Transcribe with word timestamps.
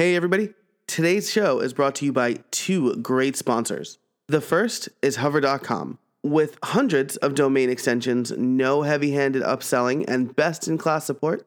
Hey, 0.00 0.16
everybody. 0.16 0.54
Today's 0.86 1.30
show 1.30 1.60
is 1.60 1.74
brought 1.74 1.94
to 1.96 2.06
you 2.06 2.12
by 2.14 2.38
two 2.50 2.96
great 2.96 3.36
sponsors. 3.36 3.98
The 4.28 4.40
first 4.40 4.88
is 5.02 5.16
Hover.com. 5.16 5.98
With 6.22 6.56
hundreds 6.62 7.18
of 7.18 7.34
domain 7.34 7.68
extensions, 7.68 8.32
no 8.32 8.80
heavy 8.80 9.10
handed 9.10 9.42
upselling, 9.42 10.06
and 10.08 10.34
best 10.34 10.66
in 10.66 10.78
class 10.78 11.04
support, 11.04 11.46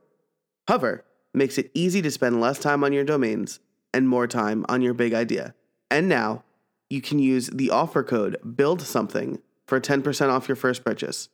Hover 0.67 1.03
makes 1.33 1.57
it 1.57 1.71
easy 1.73 1.99
to 2.03 2.11
spend 2.11 2.39
less 2.39 2.59
time 2.59 2.83
on 2.83 2.93
your 2.93 3.03
domains 3.03 3.59
and 3.91 4.07
more 4.07 4.27
time 4.27 4.67
on 4.69 4.83
your 4.83 4.93
big 4.93 5.15
idea. 5.15 5.55
And 5.89 6.07
now 6.07 6.43
you 6.91 7.01
can 7.01 7.17
use 7.17 7.47
the 7.47 7.71
offer 7.71 8.03
code 8.03 8.37
BUILD 8.45 8.81
something 8.81 9.41
for 9.65 9.81
10% 9.81 10.29
off 10.29 10.47
your 10.47 10.55
first 10.55 10.85
purchase. 10.85 11.29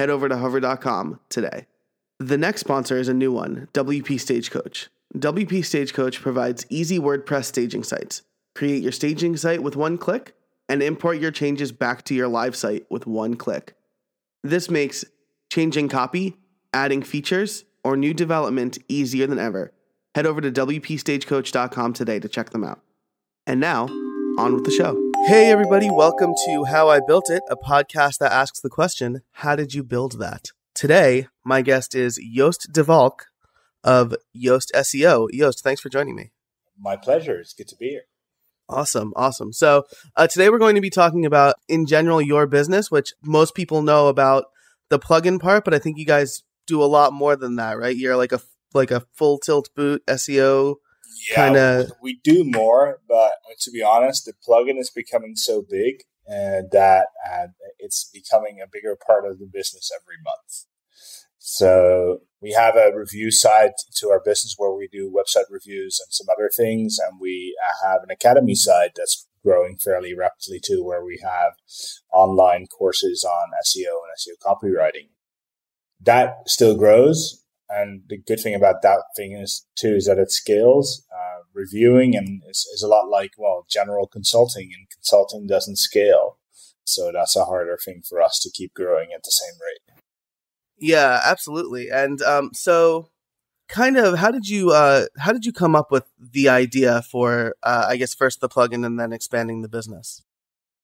Head 0.00 0.10
over 0.10 0.28
to 0.28 0.36
hover.com 0.36 1.20
today. 1.28 1.66
The 2.18 2.36
next 2.36 2.62
sponsor 2.62 2.96
is 2.96 3.06
a 3.06 3.14
new 3.14 3.30
one, 3.30 3.68
WP 3.72 4.18
Stagecoach. 4.18 4.88
WP 5.14 5.64
Stagecoach 5.64 6.20
provides 6.20 6.66
easy 6.68 6.98
WordPress 6.98 7.44
staging 7.44 7.84
sites. 7.84 8.22
Create 8.54 8.82
your 8.82 8.92
staging 8.92 9.36
site 9.36 9.62
with 9.62 9.76
one 9.76 9.96
click 9.96 10.34
and 10.68 10.82
import 10.82 11.18
your 11.18 11.30
changes 11.30 11.72
back 11.72 12.02
to 12.04 12.14
your 12.14 12.28
live 12.28 12.56
site 12.56 12.84
with 12.90 13.06
one 13.06 13.34
click. 13.34 13.76
This 14.42 14.68
makes 14.68 15.04
changing 15.50 15.88
copy, 15.88 16.36
adding 16.74 17.02
features, 17.02 17.64
or 17.84 17.96
new 17.96 18.12
development 18.12 18.78
easier 18.88 19.26
than 19.26 19.38
ever. 19.38 19.72
Head 20.14 20.26
over 20.26 20.40
to 20.40 20.50
WPStagecoach.com 20.50 21.92
today 21.92 22.18
to 22.18 22.28
check 22.28 22.50
them 22.50 22.64
out. 22.64 22.80
And 23.46 23.60
now, 23.60 23.84
on 24.38 24.54
with 24.54 24.64
the 24.64 24.70
show. 24.70 25.00
Hey, 25.26 25.50
everybody, 25.50 25.88
welcome 25.90 26.34
to 26.46 26.64
How 26.64 26.90
I 26.90 27.00
Built 27.06 27.30
It, 27.30 27.42
a 27.48 27.56
podcast 27.56 28.18
that 28.18 28.32
asks 28.32 28.60
the 28.60 28.68
question 28.68 29.22
How 29.32 29.56
did 29.56 29.72
you 29.72 29.82
build 29.82 30.18
that? 30.18 30.48
Today, 30.74 31.28
my 31.44 31.62
guest 31.62 31.94
is 31.94 32.20
Joost 32.34 32.72
de 32.72 32.82
Valk 32.82 33.26
of 33.86 34.14
Yoast 34.36 34.72
SEO. 34.74 35.28
Joost, 35.32 35.62
thanks 35.62 35.80
for 35.80 35.88
joining 35.88 36.16
me. 36.16 36.32
My 36.78 36.96
pleasure. 36.96 37.38
It's 37.38 37.54
good 37.54 37.68
to 37.68 37.76
be 37.76 37.90
here. 37.90 38.02
Awesome, 38.68 39.12
awesome. 39.14 39.52
So, 39.52 39.84
uh, 40.16 40.26
today 40.26 40.50
we're 40.50 40.58
going 40.58 40.74
to 40.74 40.80
be 40.80 40.90
talking 40.90 41.24
about, 41.24 41.54
in 41.68 41.86
general, 41.86 42.20
your 42.20 42.48
business, 42.48 42.90
which 42.90 43.12
most 43.22 43.54
people 43.54 43.80
know 43.80 44.08
about 44.08 44.46
the 44.90 44.98
plugin 44.98 45.40
part, 45.40 45.64
but 45.64 45.72
I 45.72 45.78
think 45.78 45.98
you 45.98 46.04
guys 46.04 46.42
do 46.66 46.82
a 46.82 46.84
lot 46.84 47.12
more 47.12 47.36
than 47.36 47.56
that, 47.56 47.78
right? 47.78 47.96
You're 47.96 48.16
like 48.16 48.32
a 48.32 48.40
like 48.74 48.90
a 48.90 49.04
full 49.14 49.38
tilt 49.38 49.70
boot 49.76 50.02
SEO 50.06 50.76
Yeah, 51.30 51.36
kind 51.36 51.56
of. 51.56 51.92
we 52.02 52.20
do 52.24 52.44
more, 52.44 52.98
but 53.08 53.32
to 53.60 53.70
be 53.70 53.82
honest, 53.82 54.24
the 54.24 54.32
plugin 54.46 54.78
is 54.78 54.90
becoming 54.90 55.36
so 55.36 55.62
big 55.62 56.02
uh, 56.28 56.66
that 56.72 57.06
uh, 57.30 57.46
it's 57.78 58.10
becoming 58.12 58.60
a 58.60 58.66
bigger 58.70 58.96
part 58.96 59.24
of 59.24 59.38
the 59.38 59.46
business 59.46 59.90
every 59.94 60.16
month. 60.24 60.66
So 61.48 62.22
we 62.42 62.54
have 62.54 62.74
a 62.74 62.90
review 62.92 63.30
side 63.30 63.70
to 63.98 64.08
our 64.10 64.18
business 64.18 64.56
where 64.56 64.72
we 64.72 64.88
do 64.90 65.14
website 65.14 65.44
reviews 65.48 66.00
and 66.04 66.12
some 66.12 66.26
other 66.28 66.50
things, 66.54 66.96
and 66.98 67.20
we 67.20 67.56
uh, 67.62 67.86
have 67.86 68.02
an 68.02 68.10
academy 68.10 68.56
side 68.56 68.90
that's 68.96 69.28
growing 69.44 69.78
fairly 69.78 70.12
rapidly 70.12 70.58
too, 70.60 70.82
where 70.84 71.04
we 71.04 71.20
have 71.22 71.52
online 72.12 72.66
courses 72.66 73.24
on 73.24 73.50
SEO 73.64 73.92
and 74.02 74.10
SEO 74.18 74.44
copywriting. 74.44 75.10
That 76.00 76.48
still 76.48 76.76
grows, 76.76 77.44
and 77.68 78.02
the 78.08 78.18
good 78.18 78.40
thing 78.40 78.56
about 78.56 78.82
that 78.82 79.04
thing 79.14 79.30
is 79.34 79.64
too 79.76 79.94
is 79.94 80.06
that 80.06 80.18
it 80.18 80.32
scales. 80.32 81.06
Uh, 81.16 81.44
reviewing 81.54 82.16
and 82.16 82.42
is, 82.50 82.68
is 82.74 82.82
a 82.82 82.88
lot 82.88 83.08
like 83.08 83.34
well 83.38 83.64
general 83.70 84.08
consulting, 84.08 84.72
and 84.76 84.88
consulting 84.90 85.46
doesn't 85.46 85.78
scale, 85.78 86.40
so 86.82 87.12
that's 87.12 87.36
a 87.36 87.44
harder 87.44 87.78
thing 87.84 88.02
for 88.02 88.20
us 88.20 88.40
to 88.42 88.50
keep 88.50 88.74
growing 88.74 89.10
at 89.14 89.22
the 89.22 89.30
same 89.30 89.54
rate. 89.62 89.96
Yeah, 90.78 91.20
absolutely. 91.24 91.90
And 91.90 92.20
um, 92.22 92.50
so, 92.52 93.10
kind 93.68 93.96
of, 93.96 94.18
how 94.18 94.30
did 94.30 94.48
you 94.48 94.70
uh, 94.70 95.06
how 95.18 95.32
did 95.32 95.44
you 95.44 95.52
come 95.52 95.74
up 95.74 95.90
with 95.90 96.04
the 96.18 96.48
idea 96.48 97.02
for 97.02 97.54
uh, 97.62 97.86
I 97.88 97.96
guess 97.96 98.14
first 98.14 98.40
the 98.40 98.48
plugin 98.48 98.84
and 98.84 98.98
then 98.98 99.12
expanding 99.12 99.62
the 99.62 99.68
business? 99.68 100.22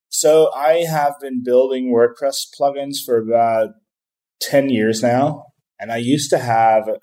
So 0.08 0.52
I 0.52 0.84
have 0.84 1.14
been 1.20 1.42
building 1.42 1.92
WordPress 1.92 2.48
plugins 2.58 2.96
for 3.04 3.18
about 3.18 3.70
ten 4.40 4.68
years 4.70 5.02
now, 5.02 5.46
and 5.78 5.92
I 5.92 5.98
used 5.98 6.30
to 6.30 6.38
have 6.38 6.88
uh, 6.88 6.96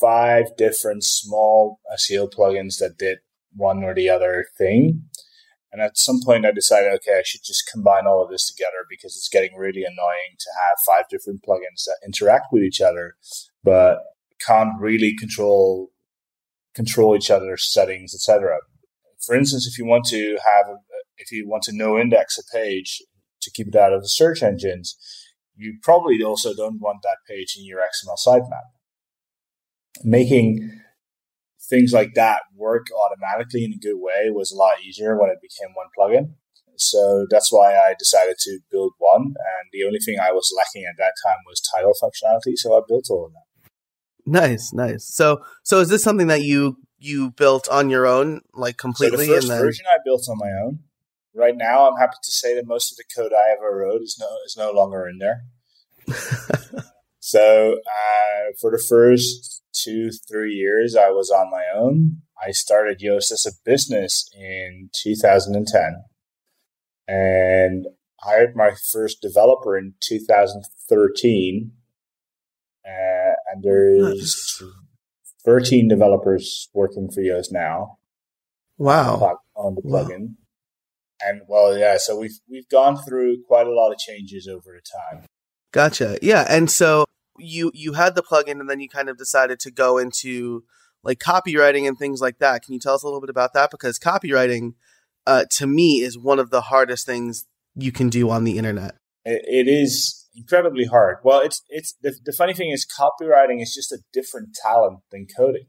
five 0.00 0.56
different 0.56 1.04
small 1.04 1.80
SEO 1.96 2.30
plugins 2.32 2.78
that 2.78 2.98
did 2.98 3.18
one 3.54 3.84
or 3.84 3.94
the 3.94 4.10
other 4.10 4.46
thing. 4.58 5.04
And 5.74 5.82
at 5.82 5.98
some 5.98 6.20
point, 6.24 6.46
I 6.46 6.52
decided, 6.52 6.92
okay, 6.92 7.18
I 7.18 7.24
should 7.24 7.42
just 7.42 7.68
combine 7.68 8.06
all 8.06 8.22
of 8.22 8.30
this 8.30 8.48
together 8.48 8.86
because 8.88 9.16
it's 9.16 9.28
getting 9.28 9.56
really 9.56 9.82
annoying 9.82 10.36
to 10.38 10.50
have 10.56 10.78
five 10.86 11.08
different 11.10 11.42
plugins 11.42 11.82
that 11.86 11.96
interact 12.06 12.46
with 12.52 12.62
each 12.62 12.80
other, 12.80 13.14
but 13.64 13.98
can't 14.40 14.70
really 14.78 15.16
control 15.18 15.90
control 16.76 17.16
each 17.16 17.28
other's 17.28 17.68
settings, 17.72 18.14
etc. 18.14 18.58
For 19.20 19.34
instance, 19.34 19.66
if 19.66 19.76
you 19.76 19.84
want 19.84 20.04
to 20.10 20.38
have, 20.44 20.68
a, 20.68 20.76
if 21.18 21.32
you 21.32 21.48
want 21.48 21.64
to 21.64 21.76
no 21.76 21.98
index 21.98 22.38
a 22.38 22.56
page 22.56 23.02
to 23.42 23.50
keep 23.50 23.66
it 23.66 23.74
out 23.74 23.92
of 23.92 24.00
the 24.00 24.08
search 24.08 24.44
engines, 24.44 24.96
you 25.56 25.78
probably 25.82 26.22
also 26.22 26.54
don't 26.54 26.80
want 26.80 27.02
that 27.02 27.18
page 27.28 27.56
in 27.58 27.64
your 27.64 27.80
XML 27.80 28.16
sitemap. 28.24 28.70
Making 30.04 30.83
things 31.68 31.92
like 31.92 32.14
that 32.14 32.40
work 32.54 32.86
automatically 33.06 33.64
in 33.64 33.72
a 33.72 33.78
good 33.78 33.98
way 33.98 34.30
was 34.30 34.52
a 34.52 34.56
lot 34.56 34.72
easier 34.86 35.18
when 35.18 35.30
it 35.30 35.38
became 35.40 35.74
one 35.74 35.86
plugin. 35.96 36.34
So 36.76 37.26
that's 37.30 37.52
why 37.52 37.74
I 37.74 37.94
decided 37.98 38.36
to 38.40 38.58
build 38.70 38.92
one. 38.98 39.22
And 39.22 39.68
the 39.72 39.84
only 39.84 40.00
thing 40.00 40.18
I 40.18 40.32
was 40.32 40.52
lacking 40.56 40.84
at 40.88 40.96
that 40.98 41.12
time 41.24 41.38
was 41.46 41.60
title 41.60 41.92
functionality. 42.02 42.56
So 42.56 42.76
I 42.76 42.80
built 42.86 43.06
all 43.10 43.26
of 43.26 43.32
that. 43.32 43.70
Nice, 44.26 44.72
nice. 44.72 45.04
So, 45.06 45.44
so 45.62 45.80
is 45.80 45.88
this 45.88 46.02
something 46.02 46.28
that 46.28 46.42
you 46.42 46.76
you 46.98 47.30
built 47.32 47.68
on 47.68 47.90
your 47.90 48.06
own, 48.06 48.40
like 48.54 48.80
So 48.80 48.86
completely? 48.86 49.26
the 49.26 49.34
first 49.34 49.48
then, 49.48 49.60
version 49.60 49.84
I 49.86 49.98
built 50.04 50.26
on 50.28 50.38
my 50.38 50.50
own. 50.64 50.80
Right 51.34 51.54
now, 51.56 51.88
I'm 51.88 51.98
happy 51.98 52.16
to 52.22 52.30
say 52.30 52.54
that 52.54 52.66
most 52.66 52.92
of 52.92 52.96
the 52.96 53.04
code 53.14 53.32
I 53.32 53.52
ever 53.52 53.76
wrote 53.76 54.00
is 54.02 54.16
no 54.18 54.26
is 54.46 54.56
no 54.56 54.70
longer 54.72 55.06
in 55.06 55.18
there. 55.18 55.44
So 57.26 57.72
uh, 57.72 58.52
for 58.60 58.70
the 58.70 58.84
first 58.86 59.62
two 59.84 60.10
three 60.28 60.52
years, 60.52 60.96
I 60.96 61.10
was 61.10 61.30
on 61.30 61.50
my 61.50 61.64
own. 61.74 62.22
I 62.44 62.50
started 62.50 63.00
Yoast 63.00 63.32
as 63.32 63.46
a 63.46 63.52
business 63.64 64.28
in 64.36 64.90
2010, 65.02 66.04
and 67.06 67.86
hired 68.20 68.56
my 68.56 68.72
first 68.92 69.20
developer 69.20 69.76
in 69.76 69.94
2013. 70.02 71.72
Uh, 72.86 73.34
and 73.52 73.62
there's 73.62 74.62
13 75.44 75.88
developers 75.88 76.68
working 76.74 77.10
for 77.10 77.20
Yoast 77.20 77.48
now 77.50 77.98
wow. 78.78 79.38
on 79.54 79.74
the 79.74 79.82
Wow. 79.84 80.04
plugin. 80.04 80.34
And 81.22 81.42
well, 81.48 81.78
yeah, 81.78 81.96
so 81.96 82.18
we've 82.18 82.38
we've 82.50 82.68
gone 82.68 82.98
through 82.98 83.44
quite 83.46 83.66
a 83.66 83.72
lot 83.72 83.92
of 83.92 83.98
changes 83.98 84.46
over 84.46 84.72
the 84.74 84.82
time. 85.16 85.24
Gotcha. 85.72 86.18
Yeah, 86.20 86.44
and 86.48 86.70
so 86.70 87.06
you 87.38 87.70
you 87.74 87.94
had 87.94 88.14
the 88.14 88.22
plugin, 88.22 88.60
and 88.60 88.68
then 88.68 88.80
you 88.80 88.88
kind 88.88 89.08
of 89.08 89.18
decided 89.18 89.58
to 89.60 89.70
go 89.70 89.98
into 89.98 90.64
like 91.02 91.18
copywriting 91.18 91.86
and 91.86 91.98
things 91.98 92.20
like 92.20 92.38
that. 92.38 92.62
Can 92.62 92.74
you 92.74 92.80
tell 92.80 92.94
us 92.94 93.02
a 93.02 93.06
little 93.06 93.20
bit 93.20 93.30
about 93.30 93.52
that? 93.54 93.70
Because 93.70 93.98
copywriting, 93.98 94.74
uh, 95.26 95.44
to 95.58 95.66
me, 95.66 96.00
is 96.00 96.18
one 96.18 96.38
of 96.38 96.50
the 96.50 96.62
hardest 96.62 97.06
things 97.06 97.46
you 97.74 97.92
can 97.92 98.08
do 98.08 98.30
on 98.30 98.44
the 98.44 98.58
internet. 98.58 98.96
It, 99.24 99.68
is 99.68 100.28
incredibly 100.34 100.84
hard. 100.84 101.18
Well, 101.24 101.40
it's 101.40 101.62
it's 101.68 101.94
the, 102.02 102.14
the 102.24 102.32
funny 102.32 102.54
thing 102.54 102.70
is 102.70 102.86
copywriting 102.86 103.62
is 103.62 103.74
just 103.74 103.92
a 103.92 103.98
different 104.12 104.50
talent 104.62 105.00
than 105.10 105.26
coding, 105.34 105.66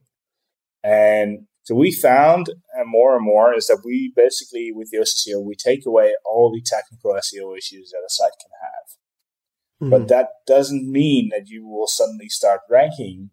and 0.84 1.48
so 1.64 1.74
we 1.74 1.92
found 1.92 2.50
uh, 2.50 2.84
more 2.86 3.16
and 3.16 3.26
more 3.26 3.56
is 3.56 3.68
that 3.68 3.82
we 3.84 4.14
basically 4.16 4.72
with 4.74 4.90
the 4.92 4.98
SEO 5.00 5.44
we 5.44 5.56
take 5.56 5.86
away 5.86 6.14
all 6.26 6.52
the 6.52 6.62
technical 6.62 7.14
SEO 7.14 7.58
issues 7.58 7.92
that 7.92 8.06
a 8.06 8.10
site 8.10 8.34
can 8.40 8.52
have. 8.62 9.05
But 9.82 10.08
that 10.08 10.28
doesn't 10.48 10.90
mean 10.90 11.30
that 11.32 11.48
you 11.48 11.68
will 11.68 11.88
suddenly 11.88 12.30
start 12.30 12.62
ranking 12.70 13.30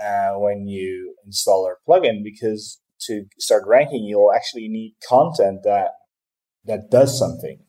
uh, 0.00 0.32
when 0.34 0.66
you 0.66 1.14
install 1.24 1.66
our 1.66 1.78
plugin 1.86 2.22
because 2.24 2.80
to 3.00 3.24
start 3.38 3.64
ranking, 3.66 4.04
you'll 4.04 4.32
actually 4.32 4.68
need 4.68 4.96
content 5.06 5.60
that 5.64 5.90
that 6.64 6.90
does 6.90 7.18
something. 7.18 7.60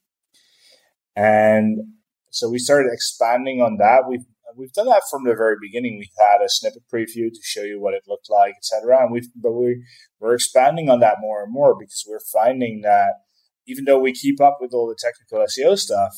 And 1.16 1.80
so 2.32 2.50
we 2.50 2.60
started 2.60 2.92
expanding 2.92 3.62
on 3.62 3.78
that. 3.78 4.04
We've 4.08 4.26
we've 4.56 4.74
done 4.74 4.88
that 4.88 5.04
from 5.10 5.24
the 5.24 5.36
very 5.36 5.56
beginning. 5.62 5.98
We 5.98 6.10
had 6.18 6.44
a 6.44 6.50
snippet 6.50 6.84
preview 6.94 7.30
to 7.30 7.40
show 7.44 7.64
you 7.64 7.80
what 7.80 7.94
it 7.94 8.04
looked 8.08 8.30
like, 8.30 8.56
etc. 8.58 9.04
And 9.04 9.12
we've 9.12 9.30
but 9.36 9.52
we 9.52 9.84
we're 10.20 10.36
expanding 10.36 10.90
on 10.90 11.00
that 11.02 11.18
more 11.20 11.44
and 11.44 11.52
more 11.52 11.76
because 11.78 12.06
we're 12.08 12.20
finding 12.20 12.82
that 12.82 13.14
even 13.68 13.86
though 13.86 14.00
we 14.00 14.14
keep 14.14 14.40
up 14.40 14.58
with 14.62 14.74
all 14.74 14.88
the 14.88 14.98
technical 14.98 15.46
SEO 15.46 15.78
stuff, 15.78 16.14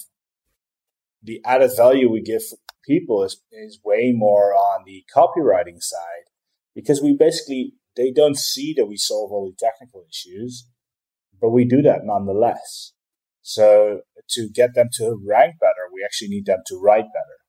the 1.21 1.41
added 1.45 1.71
value 1.75 2.09
we 2.09 2.21
give 2.21 2.41
people 2.85 3.23
is, 3.23 3.41
is 3.51 3.79
way 3.83 4.13
more 4.15 4.53
on 4.53 4.83
the 4.85 5.03
copywriting 5.15 5.81
side 5.81 6.29
because 6.75 7.01
we 7.01 7.15
basically 7.17 7.73
they 7.95 8.11
don't 8.11 8.37
see 8.37 8.73
that 8.77 8.85
we 8.85 8.97
solve 8.97 9.31
all 9.31 9.45
the 9.45 9.65
technical 9.65 10.05
issues, 10.09 10.67
but 11.41 11.49
we 11.49 11.65
do 11.65 11.81
that 11.81 12.01
nonetheless. 12.03 12.93
So 13.41 14.01
to 14.29 14.49
get 14.49 14.75
them 14.75 14.89
to 14.93 15.19
rank 15.27 15.55
better, 15.59 15.89
we 15.93 16.03
actually 16.03 16.29
need 16.29 16.45
them 16.45 16.59
to 16.67 16.79
write 16.79 17.05
better, 17.13 17.39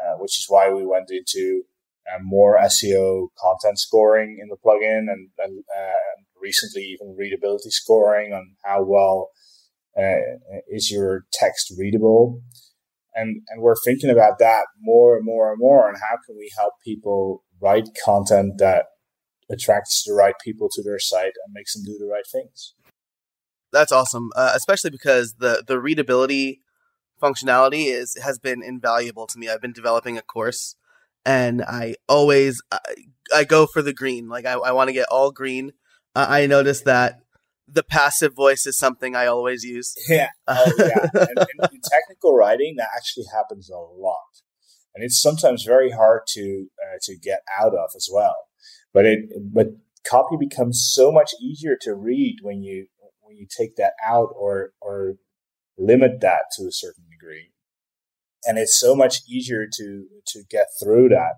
uh, 0.00 0.18
which 0.18 0.38
is 0.38 0.46
why 0.48 0.70
we 0.70 0.86
went 0.86 1.10
into 1.10 1.64
uh, 2.08 2.18
more 2.22 2.58
SEO 2.58 3.28
content 3.38 3.78
scoring 3.78 4.38
in 4.40 4.48
the 4.48 4.56
plugin 4.56 5.10
and, 5.12 5.28
and 5.38 5.64
uh, 5.76 6.22
recently 6.40 6.82
even 6.82 7.16
readability 7.18 7.70
scoring 7.70 8.32
on 8.32 8.54
how 8.64 8.82
well 8.82 9.30
uh, 9.98 10.62
is 10.68 10.90
your 10.90 11.24
text 11.32 11.72
readable. 11.76 12.40
And, 13.16 13.42
and 13.48 13.62
we're 13.62 13.74
thinking 13.84 14.10
about 14.10 14.38
that 14.38 14.66
more 14.78 15.16
and 15.16 15.24
more 15.24 15.50
and 15.50 15.58
more 15.58 15.88
and 15.88 15.96
how 15.96 16.18
can 16.24 16.36
we 16.36 16.52
help 16.56 16.74
people 16.84 17.42
write 17.60 17.88
content 18.04 18.58
that 18.58 18.84
attracts 19.50 20.04
the 20.04 20.12
right 20.12 20.34
people 20.44 20.68
to 20.72 20.82
their 20.82 20.98
site 20.98 21.32
and 21.44 21.54
makes 21.54 21.74
them 21.74 21.84
do 21.84 21.96
the 21.98 22.06
right 22.06 22.26
things. 22.30 22.74
That's 23.72 23.92
awesome, 23.92 24.30
uh, 24.36 24.52
especially 24.54 24.90
because 24.90 25.34
the 25.38 25.62
the 25.66 25.78
readability 25.80 26.60
functionality 27.22 27.86
is 27.86 28.16
has 28.22 28.38
been 28.38 28.62
invaluable 28.62 29.26
to 29.26 29.38
me. 29.38 29.48
I've 29.48 29.60
been 29.60 29.72
developing 29.72 30.16
a 30.16 30.22
course, 30.22 30.76
and 31.24 31.62
I 31.62 31.96
always 32.08 32.62
I, 32.70 32.78
I 33.34 33.44
go 33.44 33.66
for 33.66 33.82
the 33.82 33.92
green. 33.92 34.28
Like 34.28 34.46
I, 34.46 34.54
I 34.54 34.72
want 34.72 34.88
to 34.88 34.94
get 34.94 35.08
all 35.10 35.30
green. 35.30 35.72
Uh, 36.14 36.26
I 36.28 36.46
noticed 36.46 36.84
that 36.84 37.20
the 37.68 37.82
passive 37.82 38.34
voice 38.34 38.66
is 38.66 38.78
something 38.78 39.16
I 39.16 39.26
always 39.26 39.64
use. 39.64 39.94
Yeah, 40.08 40.28
oh, 40.46 40.72
yeah. 40.78 41.08
and, 41.12 41.38
and 41.38 41.72
in 41.72 41.80
technical 41.82 42.34
writing, 42.34 42.76
that 42.78 42.88
actually 42.96 43.26
happens 43.34 43.68
a 43.70 43.76
lot, 43.76 44.42
and 44.94 45.04
it's 45.04 45.20
sometimes 45.20 45.64
very 45.64 45.90
hard 45.90 46.22
to 46.34 46.66
uh, 46.82 46.98
to 47.02 47.16
get 47.16 47.40
out 47.60 47.74
of 47.74 47.90
as 47.96 48.08
well. 48.12 48.36
But 48.92 49.06
it 49.06 49.20
but 49.52 49.68
copy 50.08 50.36
becomes 50.38 50.90
so 50.94 51.10
much 51.10 51.32
easier 51.40 51.76
to 51.82 51.94
read 51.94 52.38
when 52.42 52.62
you 52.62 52.86
when 53.20 53.36
you 53.36 53.46
take 53.48 53.76
that 53.76 53.92
out 54.04 54.28
or 54.36 54.72
or 54.80 55.16
limit 55.78 56.20
that 56.20 56.42
to 56.56 56.64
a 56.66 56.72
certain 56.72 57.04
degree. 57.10 57.52
And 58.46 58.58
it's 58.58 58.78
so 58.78 58.94
much 58.94 59.20
easier 59.28 59.66
to, 59.76 60.06
to 60.28 60.42
get 60.48 60.66
through 60.80 61.08
that. 61.10 61.34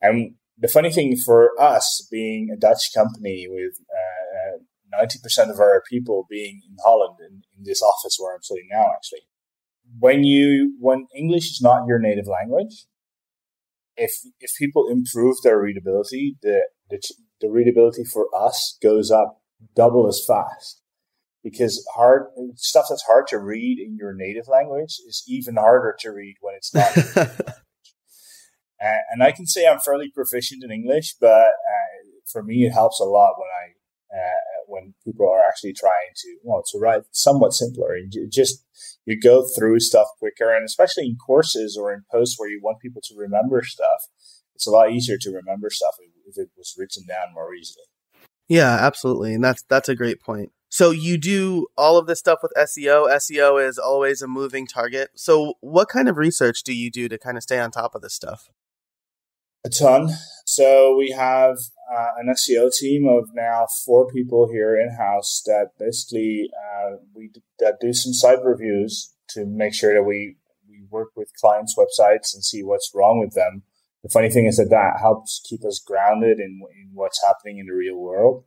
And 0.00 0.34
the 0.58 0.68
funny 0.68 0.90
thing 0.90 1.16
for 1.16 1.52
us 1.60 2.06
being 2.10 2.50
a 2.52 2.58
Dutch 2.58 2.90
company 2.94 3.46
with 3.48 3.74
uh, 3.90 4.07
90% 4.98 5.50
of 5.50 5.60
our 5.60 5.82
people 5.88 6.26
being 6.28 6.62
in 6.68 6.76
Holland 6.84 7.16
in, 7.20 7.42
in 7.56 7.64
this 7.64 7.82
office 7.82 8.16
where 8.18 8.34
I'm 8.34 8.42
sitting 8.42 8.68
now, 8.70 8.86
actually, 8.94 9.22
when 9.98 10.24
you, 10.24 10.76
when 10.80 11.06
English 11.16 11.50
is 11.50 11.60
not 11.62 11.86
your 11.86 11.98
native 11.98 12.26
language, 12.26 12.86
if, 13.96 14.12
if 14.40 14.52
people 14.58 14.88
improve 14.88 15.36
their 15.42 15.60
readability, 15.60 16.36
the, 16.42 16.68
the, 16.90 17.00
the 17.40 17.50
readability 17.50 18.04
for 18.04 18.28
us 18.36 18.78
goes 18.82 19.10
up 19.10 19.40
double 19.74 20.06
as 20.06 20.24
fast 20.24 20.82
because 21.42 21.86
hard 21.94 22.26
stuff 22.56 22.86
that's 22.88 23.04
hard 23.04 23.26
to 23.28 23.38
read 23.38 23.78
in 23.78 23.96
your 23.96 24.14
native 24.14 24.48
language 24.48 24.98
is 25.06 25.24
even 25.26 25.56
harder 25.56 25.96
to 26.00 26.10
read 26.10 26.36
when 26.40 26.54
it's 26.54 26.74
not. 26.74 26.96
and, 28.80 28.98
and 29.10 29.22
I 29.22 29.32
can 29.32 29.46
say 29.46 29.66
I'm 29.66 29.78
fairly 29.78 30.10
proficient 30.14 30.64
in 30.64 30.70
English, 30.70 31.14
but 31.20 31.28
uh, 31.28 32.10
for 32.30 32.42
me 32.42 32.66
it 32.66 32.72
helps 32.72 33.00
a 33.00 33.04
lot 33.04 33.34
when 33.38 33.48
I 33.48 33.77
people 35.04 35.28
are 35.28 35.42
actually 35.46 35.72
trying 35.72 36.12
to 36.16 36.36
well 36.42 36.62
to 36.72 36.78
write 36.78 37.02
somewhat 37.12 37.52
simpler. 37.52 37.96
You 37.96 38.28
just 38.30 38.64
you 39.04 39.18
go 39.20 39.46
through 39.56 39.80
stuff 39.80 40.08
quicker, 40.18 40.54
and 40.54 40.64
especially 40.64 41.06
in 41.06 41.16
courses 41.16 41.78
or 41.80 41.92
in 41.92 42.04
posts 42.10 42.38
where 42.38 42.48
you 42.48 42.60
want 42.62 42.80
people 42.80 43.02
to 43.04 43.14
remember 43.16 43.62
stuff, 43.64 44.08
it's 44.54 44.66
a 44.66 44.70
lot 44.70 44.90
easier 44.90 45.16
to 45.20 45.30
remember 45.30 45.70
stuff 45.70 45.94
if 46.26 46.36
it 46.36 46.50
was 46.56 46.74
written 46.78 47.04
down 47.06 47.34
more 47.34 47.54
easily. 47.54 47.84
Yeah, 48.48 48.76
absolutely, 48.80 49.34
and 49.34 49.44
that's 49.44 49.62
that's 49.68 49.88
a 49.88 49.94
great 49.94 50.20
point. 50.20 50.52
So 50.70 50.90
you 50.90 51.16
do 51.16 51.66
all 51.78 51.96
of 51.96 52.06
this 52.06 52.18
stuff 52.18 52.40
with 52.42 52.52
SEO. 52.56 53.08
SEO 53.08 53.66
is 53.66 53.78
always 53.78 54.20
a 54.20 54.28
moving 54.28 54.66
target. 54.66 55.10
So 55.14 55.54
what 55.60 55.88
kind 55.88 56.08
of 56.08 56.18
research 56.18 56.62
do 56.62 56.74
you 56.74 56.90
do 56.90 57.08
to 57.08 57.18
kind 57.18 57.38
of 57.38 57.42
stay 57.42 57.58
on 57.58 57.70
top 57.70 57.94
of 57.94 58.02
this 58.02 58.14
stuff? 58.14 58.50
A 59.64 59.70
ton. 59.70 60.10
So 60.46 60.96
we 60.96 61.10
have 61.10 61.56
uh, 61.92 62.10
an 62.18 62.32
SEO 62.34 62.70
team 62.72 63.08
of 63.08 63.30
now 63.34 63.66
four 63.84 64.10
people 64.10 64.48
here 64.50 64.78
in 64.78 64.96
house 64.96 65.42
that 65.46 65.70
basically 65.78 66.50
uh, 66.56 66.96
we 67.14 67.30
that 67.58 67.78
do 67.80 67.92
some 67.92 68.12
site 68.12 68.42
reviews 68.44 69.14
to 69.30 69.44
make 69.46 69.74
sure 69.74 69.94
that 69.94 70.04
we 70.04 70.36
we 70.68 70.84
work 70.90 71.08
with 71.16 71.32
clients' 71.40 71.76
websites 71.76 72.34
and 72.34 72.44
see 72.44 72.62
what's 72.62 72.92
wrong 72.94 73.18
with 73.18 73.34
them. 73.34 73.62
The 74.02 74.08
funny 74.08 74.30
thing 74.30 74.46
is 74.46 74.58
that 74.58 74.70
that 74.70 75.00
helps 75.00 75.40
keep 75.44 75.64
us 75.64 75.82
grounded 75.84 76.38
in, 76.38 76.60
in 76.74 76.90
what's 76.94 77.22
happening 77.26 77.58
in 77.58 77.66
the 77.66 77.74
real 77.74 77.96
world. 77.96 78.44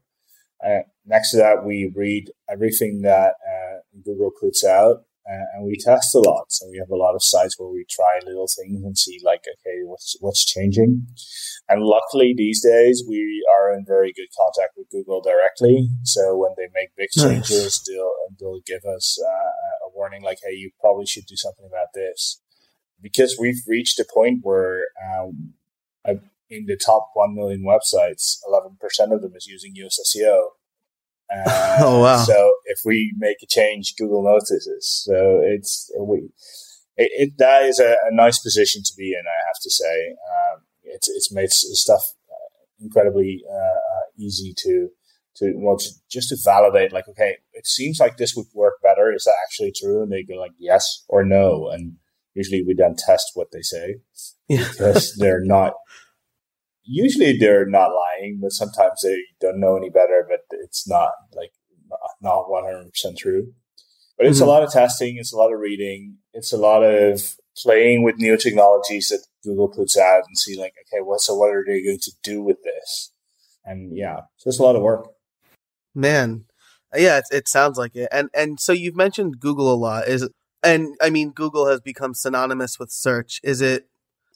Uh, 0.66 0.84
next 1.06 1.32
to 1.32 1.38
that, 1.38 1.66
we 1.66 1.92
read 1.94 2.32
everything 2.50 3.02
that 3.02 3.34
uh, 3.46 3.80
Google 4.04 4.32
puts 4.40 4.64
out 4.64 5.04
uh, 5.30 5.46
and 5.54 5.66
we 5.66 5.78
test 5.78 6.16
a 6.16 6.20
lot. 6.20 6.46
So 6.50 6.68
we 6.70 6.78
have 6.80 6.90
a 6.90 6.96
lot 6.96 7.16
of 7.16 7.24
sites 7.24 7.56
where 7.58 7.70
we 7.70 7.86
try 7.90 8.20
little 8.26 8.48
things 8.48 8.84
and 8.84 8.98
see 8.98 9.20
like, 9.24 9.42
okay, 9.42 9.80
what's, 9.86 10.16
what's 10.20 10.46
changing. 10.46 11.08
And 11.70 11.84
luckily 11.84 12.34
these 12.36 12.64
days 12.64 13.04
we 13.08 13.46
are 13.56 13.74
in 13.74 13.86
very 13.86 14.14
good 14.14 14.28
contact 14.38 14.74
with 14.76 14.90
Google 14.90 15.22
directly. 15.22 15.90
So 16.04 16.38
when 16.38 16.52
they 16.58 16.68
make 16.74 16.96
big 16.98 17.10
changes, 17.12 17.84
they'll, 17.88 18.14
they'll 18.40 18.62
give 18.66 18.84
us 18.86 19.18
uh, 19.24 19.88
a 19.88 19.96
warning 19.96 20.24
like, 20.24 20.40
hey, 20.44 20.56
you 20.56 20.72
probably 20.80 21.06
should 21.06 21.26
do 21.26 21.36
something 21.36 21.66
about 21.66 21.94
this. 21.94 22.42
Because 23.02 23.38
we've 23.40 23.64
reached 23.68 24.00
a 24.00 24.06
point 24.14 24.40
where 24.44 24.86
um, 25.04 25.54
in 26.52 26.66
the 26.66 26.76
top 26.76 27.10
1 27.14 27.34
million 27.34 27.64
websites, 27.64 28.38
11% 28.48 28.76
of 29.14 29.22
them 29.22 29.32
is 29.36 29.48
using 29.48 29.74
Yoast 29.74 30.00
SEO. 30.06 30.50
Uh, 31.34 31.78
oh, 31.82 32.00
wow. 32.02 32.18
So 32.18 32.54
if 32.66 32.80
we 32.86 33.14
make 33.18 33.38
a 33.42 33.48
change, 33.48 33.96
Google 33.98 34.24
notices. 34.24 35.04
So 35.06 35.42
it's, 35.44 35.92
we, 36.00 36.30
it, 36.98 37.12
it 37.14 37.38
that 37.38 37.64
is 37.64 37.80
a, 37.80 37.96
a, 38.10 38.14
nice 38.14 38.40
position 38.40 38.82
to 38.84 38.94
be 38.98 39.14
in, 39.14 39.24
I 39.26 39.48
have 39.48 39.62
to 39.62 39.70
say. 39.70 40.10
Um, 40.10 40.62
it's, 40.84 41.10
it's 41.10 41.32
made 41.32 41.52
stuff 41.52 42.02
uh, 42.30 42.84
incredibly 42.84 43.44
uh, 43.50 43.56
uh, 43.56 44.06
easy 44.18 44.54
to, 44.58 44.90
to, 45.38 45.54
well, 45.56 45.78
to, 45.78 45.90
just 46.10 46.30
to 46.30 46.38
validate, 46.44 46.92
like, 46.92 47.08
okay, 47.08 47.38
it 47.54 47.66
seems 47.66 48.00
like 48.00 48.18
this 48.18 48.36
would 48.36 48.48
work 48.54 48.76
better. 48.84 49.14
Is 49.14 49.24
that 49.24 49.36
actually 49.46 49.72
true? 49.72 50.04
And 50.04 50.12
they 50.12 50.24
go 50.24 50.36
like, 50.36 50.52
yes 50.58 51.06
or 51.08 51.24
no. 51.24 51.70
And 51.70 51.96
usually 52.34 52.64
we 52.64 52.74
then 52.74 52.96
test 52.98 53.32
what 53.34 53.52
they 53.52 53.62
say 53.62 53.96
yeah. 54.50 54.68
because 54.70 55.16
they're 55.18 55.44
not 55.44 55.74
usually 56.92 57.38
they're 57.38 57.66
not 57.66 57.92
lying, 57.92 58.40
but 58.42 58.52
sometimes 58.52 59.02
they 59.04 59.24
don't 59.40 59.60
know 59.60 59.78
any 59.78 59.90
better, 59.90 60.26
but 60.28 60.42
it's 60.52 60.88
not 60.88 61.12
like 61.34 61.52
not 62.22 62.48
100% 62.48 63.18
true. 63.18 63.54
But 64.18 64.28
it's 64.28 64.40
mm-hmm. 64.40 64.48
a 64.48 64.52
lot 64.52 64.64
of 64.64 64.72
testing, 64.72 65.18
it's 65.18 65.34
a 65.34 65.38
lot 65.38 65.54
of 65.54 65.60
reading, 65.60 66.18
it's 66.34 66.52
a 66.52 66.58
lot 66.58 66.84
of 66.84 67.36
playing 67.58 68.04
with 68.04 68.18
new 68.18 68.38
technologies 68.38 69.08
that 69.08 69.26
Google 69.44 69.70
puts 69.70 69.98
out 69.98 70.24
and 70.28 70.38
see 70.38 70.60
like, 70.60 70.74
okay, 70.86 71.02
what 71.02 71.22
so 71.22 71.34
what 71.36 71.50
are 71.50 71.64
they 71.66 71.84
going 71.84 72.00
to 72.00 72.12
do 72.24 72.44
with 72.44 72.58
this? 72.64 73.14
And 73.64 73.96
yeah, 73.98 74.22
so 74.38 74.50
it's 74.50 74.60
a 74.60 74.64
lot 74.64 74.76
of 74.76 74.82
work. 74.82 75.08
Man, 75.96 76.46
yeah, 76.96 77.20
it, 77.20 77.26
it 77.32 77.48
sounds 77.48 77.78
like 77.78 77.96
it. 77.96 78.10
And 78.12 78.30
and 78.34 78.60
so 78.60 78.74
you've 78.74 78.96
mentioned 78.96 79.40
Google 79.40 79.74
a 79.74 79.76
lot. 79.76 80.08
Is 80.08 80.28
and 80.62 80.96
I 81.02 81.10
mean 81.10 81.32
Google 81.32 81.68
has 81.68 81.80
become 81.80 82.14
synonymous 82.14 82.78
with 82.80 82.92
search. 82.92 83.40
Is 83.44 83.62
it 83.62 83.88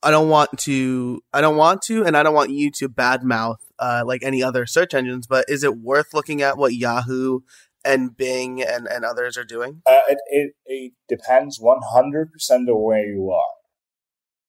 I 0.03 0.11
don't 0.11 0.29
want 0.29 0.57
to 0.59 1.21
I 1.33 1.41
don't 1.41 1.57
want 1.57 1.81
to 1.83 2.03
and 2.03 2.15
I 2.15 2.23
don't 2.23 2.33
want 2.33 2.51
you 2.51 2.71
to 2.71 2.89
badmouth 2.89 3.57
uh, 3.79 4.03
like 4.05 4.23
any 4.23 4.43
other 4.43 4.65
search 4.65 4.93
engines, 4.93 5.27
but 5.27 5.45
is 5.47 5.63
it 5.63 5.77
worth 5.77 6.13
looking 6.13 6.41
at 6.41 6.57
what 6.57 6.73
Yahoo 6.73 7.41
and 7.83 8.15
Bing 8.15 8.61
and, 8.61 8.87
and 8.87 9.05
others 9.05 9.37
are 9.37 9.43
doing? 9.43 9.81
Uh, 9.85 9.99
it, 10.09 10.17
it, 10.27 10.53
it, 10.65 10.93
depends 11.07 11.59
100% 11.59 12.25
of 12.69 12.77
where 12.77 13.05
you 13.05 13.31
are. 13.31 13.55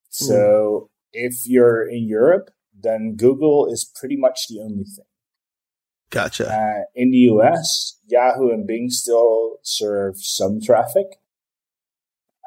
So 0.08 0.34
mm. 0.34 0.88
if 1.12 1.46
you're 1.46 1.86
in 1.86 2.08
Europe, 2.08 2.50
then 2.74 3.14
Google 3.16 3.70
is 3.70 3.90
pretty 3.98 4.16
much 4.16 4.48
the 4.48 4.60
only 4.60 4.84
thing. 4.84 5.04
Gotcha. 6.10 6.48
Uh, 6.48 6.84
in 6.94 7.10
the 7.10 7.18
US, 7.30 7.98
Yahoo 8.06 8.50
and 8.50 8.66
Bing 8.66 8.88
still 8.90 9.56
serve 9.62 10.16
some 10.18 10.60
traffic 10.60 11.18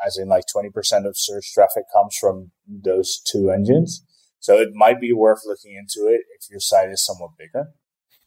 as 0.05 0.17
in 0.17 0.27
like 0.27 0.45
20% 0.55 0.71
of 1.05 1.17
search 1.17 1.53
traffic 1.53 1.83
comes 1.93 2.15
from 2.19 2.51
those 2.67 3.21
two 3.25 3.49
engines. 3.49 4.03
So 4.39 4.55
it 4.55 4.69
might 4.73 5.01
be 5.01 5.13
worth 5.13 5.41
looking 5.45 5.75
into 5.75 6.07
it 6.07 6.21
if 6.39 6.49
your 6.49 6.59
site 6.59 6.89
is 6.89 7.05
somewhat 7.05 7.31
bigger. 7.37 7.67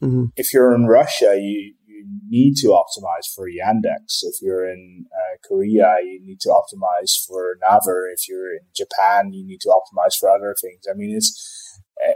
Mm-hmm. 0.03 0.25
If 0.37 0.53
you're 0.53 0.75
in 0.75 0.87
Russia, 0.87 1.37
you, 1.37 1.75
you 1.87 2.07
need 2.29 2.57
to 2.57 2.69
optimize 2.69 3.33
for 3.35 3.47
Yandex. 3.49 4.23
If 4.23 4.43
you're 4.43 4.69
in 4.69 5.07
uh, 5.13 5.37
Korea, 5.47 5.97
you 6.03 6.21
need 6.23 6.41
to 6.41 6.49
optimize 6.49 7.13
for 7.27 7.57
Naver. 7.63 8.11
If 8.13 8.29
you're 8.29 8.53
in 8.53 8.67
Japan, 8.77 9.33
you 9.33 9.47
need 9.47 9.61
to 9.61 9.69
optimize 9.69 10.17
for 10.19 10.29
other 10.29 10.55
things. 10.61 10.85
I 10.91 10.95
mean, 10.95 11.17
it's 11.17 11.81
uh, 12.05 12.13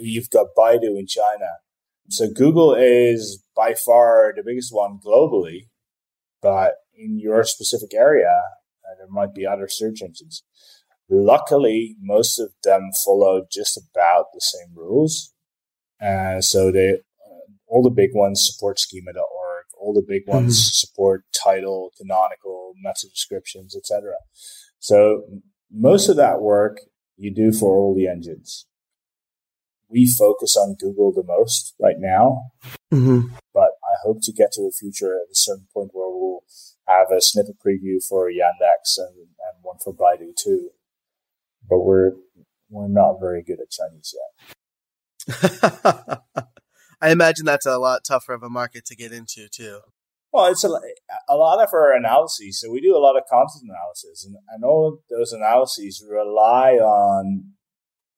you've 0.00 0.30
got 0.30 0.48
Baidu 0.56 0.98
in 0.98 1.06
China. 1.06 1.58
So 2.08 2.28
Google 2.30 2.74
is 2.74 3.42
by 3.56 3.74
far 3.74 4.32
the 4.34 4.42
biggest 4.44 4.72
one 4.72 5.00
globally, 5.04 5.68
but 6.40 6.74
in 6.96 7.18
your 7.18 7.42
specific 7.44 7.92
area, 7.94 8.42
uh, 8.86 8.94
there 8.98 9.08
might 9.08 9.34
be 9.34 9.46
other 9.46 9.68
search 9.68 10.02
engines. 10.02 10.42
Luckily, 11.08 11.96
most 12.00 12.38
of 12.38 12.50
them 12.64 12.90
follow 13.04 13.46
just 13.50 13.78
about 13.78 14.26
the 14.34 14.40
same 14.40 14.74
rules. 14.74 15.32
Uh, 16.02 16.40
so 16.40 16.72
they, 16.72 16.90
uh, 16.90 17.52
all 17.68 17.82
the 17.82 17.90
big 17.90 18.10
ones 18.12 18.44
support 18.44 18.78
schema.org. 18.78 19.64
All 19.78 19.92
the 19.94 20.04
big 20.06 20.22
ones 20.26 20.58
mm-hmm. 20.58 20.70
support 20.72 21.24
title, 21.32 21.92
canonical, 21.96 22.72
meta 22.82 23.08
descriptions, 23.08 23.76
etc. 23.76 24.14
So 24.78 25.22
most 25.70 26.08
of 26.08 26.16
that 26.16 26.40
work 26.40 26.78
you 27.16 27.32
do 27.32 27.52
for 27.52 27.76
all 27.76 27.94
the 27.94 28.08
engines. 28.08 28.66
we 29.88 30.12
focus 30.12 30.56
on 30.56 30.74
Google 30.78 31.12
the 31.12 31.22
most 31.24 31.74
right 31.80 31.96
now. 31.98 32.50
Mm-hmm. 32.92 33.34
But 33.54 33.70
I 33.84 33.94
hope 34.02 34.18
to 34.22 34.32
get 34.32 34.52
to 34.52 34.62
a 34.62 34.72
future 34.72 35.14
at 35.14 35.30
a 35.30 35.34
certain 35.34 35.68
point 35.72 35.90
where 35.92 36.08
we'll 36.08 36.40
have 36.86 37.10
a 37.10 37.20
snippet 37.20 37.56
preview 37.64 38.04
for 38.06 38.30
Yandex 38.30 38.98
and, 38.98 39.16
and 39.16 39.62
one 39.62 39.78
for 39.82 39.92
Baidu 39.92 40.36
too. 40.36 40.70
But 41.68 41.80
we're 41.80 42.12
we're 42.70 42.88
not 42.88 43.18
very 43.20 43.42
good 43.42 43.58
at 43.60 43.70
Chinese 43.70 44.14
yet. 44.14 44.56
I 47.00 47.10
imagine 47.10 47.44
that's 47.44 47.66
a 47.66 47.78
lot 47.78 48.04
tougher 48.04 48.32
of 48.32 48.42
a 48.42 48.48
market 48.48 48.84
to 48.86 48.96
get 48.96 49.12
into 49.12 49.48
too. 49.48 49.80
Well, 50.32 50.46
it's 50.46 50.64
a, 50.64 50.68
a 51.28 51.36
lot 51.36 51.62
of 51.62 51.70
our 51.72 51.94
analyses. 51.94 52.60
So 52.60 52.70
we 52.70 52.80
do 52.80 52.96
a 52.96 53.00
lot 53.00 53.16
of 53.16 53.22
content 53.30 53.64
analysis, 53.64 54.24
and, 54.24 54.36
and 54.50 54.64
all 54.64 54.98
those 55.08 55.32
analyses 55.32 56.04
rely 56.08 56.72
on 56.72 57.52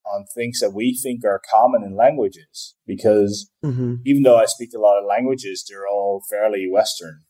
on 0.05 0.25
things 0.33 0.59
that 0.59 0.73
we 0.73 0.97
think 1.01 1.23
are 1.23 1.41
common 1.49 1.83
in 1.83 1.95
languages. 1.95 2.75
Because 2.85 3.51
mm-hmm. 3.63 3.95
even 4.05 4.23
though 4.23 4.37
I 4.37 4.45
speak 4.45 4.71
a 4.75 4.79
lot 4.79 4.99
of 4.99 5.05
languages, 5.07 5.65
they're 5.67 5.87
all 5.87 6.23
fairly 6.29 6.67
Western. 6.69 7.21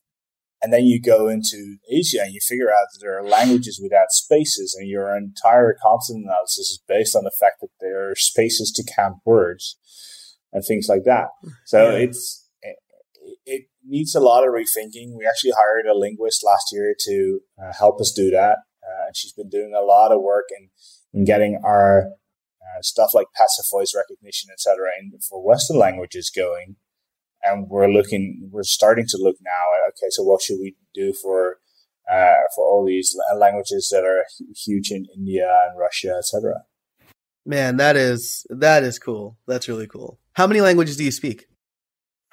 And 0.61 0.73
then 0.73 0.85
you 0.85 1.01
go 1.01 1.29
into 1.29 1.77
Asia 1.89 2.21
and 2.21 2.33
you 2.33 2.41
figure 2.41 2.69
out 2.69 2.87
that 2.91 2.99
there 2.99 3.17
are 3.17 3.23
languages 3.23 3.79
without 3.81 4.11
spaces, 4.11 4.75
and 4.77 4.89
your 4.89 5.15
entire 5.15 5.75
content 5.81 6.25
analysis 6.25 6.69
is 6.69 6.83
based 6.87 7.15
on 7.15 7.23
the 7.23 7.31
fact 7.39 7.61
that 7.61 7.69
there 7.79 8.09
are 8.09 8.15
spaces 8.15 8.71
to 8.73 8.93
count 8.95 9.17
words 9.25 9.77
and 10.51 10.63
things 10.65 10.87
like 10.89 11.03
that. 11.05 11.27
So 11.65 11.91
yeah. 11.91 11.97
it's 12.05 12.45
it 13.45 13.63
needs 13.85 14.15
a 14.15 14.19
lot 14.19 14.43
of 14.43 14.53
rethinking. 14.53 15.17
We 15.17 15.25
actually 15.27 15.53
hired 15.57 15.85
a 15.85 15.97
linguist 15.97 16.43
last 16.45 16.67
year 16.71 16.95
to 17.05 17.39
uh, 17.61 17.73
help 17.77 17.99
us 17.99 18.11
do 18.11 18.29
that, 18.31 18.57
uh, 18.83 19.07
and 19.07 19.15
she's 19.15 19.33
been 19.33 19.49
doing 19.49 19.73
a 19.73 19.81
lot 19.81 20.11
of 20.11 20.21
work 20.21 20.45
in, 20.57 20.69
in 21.13 21.25
getting 21.25 21.59
our 21.63 22.11
uh, 22.61 22.81
stuff 22.81 23.11
like 23.13 23.27
passive 23.35 23.65
voice 23.71 23.93
recognition, 23.95 24.49
etc., 24.51 24.77
for 25.27 25.43
Western 25.43 25.77
languages 25.77 26.31
going. 26.33 26.75
And 27.43 27.67
we're 27.69 27.87
looking, 27.87 28.49
we're 28.51 28.63
starting 28.63 29.05
to 29.09 29.17
look 29.19 29.37
now 29.41 29.51
at 29.75 29.89
okay, 29.89 30.09
so 30.09 30.23
what 30.23 30.41
should 30.41 30.59
we 30.59 30.75
do 30.93 31.13
for 31.13 31.57
uh, 32.11 32.35
for 32.55 32.65
all 32.65 32.85
these 32.85 33.15
languages 33.37 33.89
that 33.91 34.03
are 34.03 34.25
huge 34.65 34.91
in 34.91 35.05
India 35.15 35.47
and 35.67 35.79
Russia, 35.79 36.15
etc. 36.17 36.63
Man, 37.45 37.77
that 37.77 37.95
is 37.95 38.45
that 38.49 38.83
is 38.83 38.99
cool. 38.99 39.37
That's 39.47 39.67
really 39.67 39.87
cool. 39.87 40.19
How 40.33 40.47
many 40.47 40.61
languages 40.61 40.97
do 40.97 41.03
you 41.03 41.11
speak? 41.11 41.45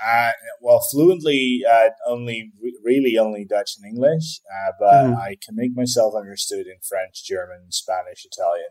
Uh, 0.05 0.33
well, 0.61 0.83
fluently, 0.93 1.63
uh, 1.71 1.89
only 2.07 2.53
really 2.85 3.17
only 3.19 3.45
Dutch 3.45 3.73
and 3.79 3.91
English, 3.91 4.41
uh, 4.51 4.73
but 4.79 5.05
mm. 5.05 5.17
I 5.17 5.37
can 5.45 5.57
make 5.57 5.75
myself 5.75 6.15
understood 6.15 6.67
in 6.67 6.77
French, 6.87 7.25
German, 7.25 7.71
Spanish, 7.71 8.27
Italian. 8.27 8.69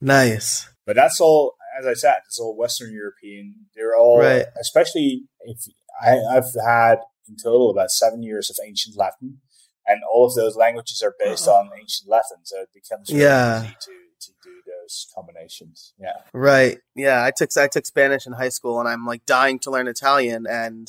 Nice. 0.00 0.68
But 0.84 0.96
that's 0.96 1.20
all. 1.20 1.54
As 1.78 1.86
I 1.86 1.94
said, 1.94 2.16
it's 2.26 2.38
all 2.38 2.56
Western 2.56 2.92
European. 2.92 3.66
They're 3.74 3.96
all, 3.96 4.20
right. 4.20 4.46
especially 4.60 5.24
if 5.40 5.58
I, 6.00 6.18
I've 6.30 6.52
had 6.64 6.98
in 7.28 7.36
total 7.36 7.70
about 7.70 7.90
seven 7.90 8.22
years 8.22 8.50
of 8.50 8.56
ancient 8.66 8.96
Latin, 8.96 9.40
and 9.86 10.00
all 10.12 10.26
of 10.26 10.34
those 10.34 10.56
languages 10.56 11.02
are 11.02 11.14
based 11.18 11.48
on 11.48 11.70
ancient 11.78 12.08
Latin, 12.08 12.44
so 12.44 12.60
it 12.60 12.68
becomes 12.74 13.10
really 13.10 13.22
yeah. 13.22 13.62
easy 13.62 13.74
to 13.80 13.92
to 14.18 14.32
do 14.42 14.50
those 14.66 15.06
combinations. 15.14 15.92
Yeah. 15.98 16.22
Right. 16.32 16.78
Yeah. 16.94 17.22
I 17.22 17.32
took 17.36 17.50
I 17.56 17.68
took 17.68 17.86
Spanish 17.86 18.26
in 18.26 18.32
high 18.32 18.48
school, 18.48 18.80
and 18.80 18.88
I'm 18.88 19.04
like 19.04 19.26
dying 19.26 19.58
to 19.60 19.70
learn 19.70 19.88
Italian, 19.88 20.46
and 20.48 20.88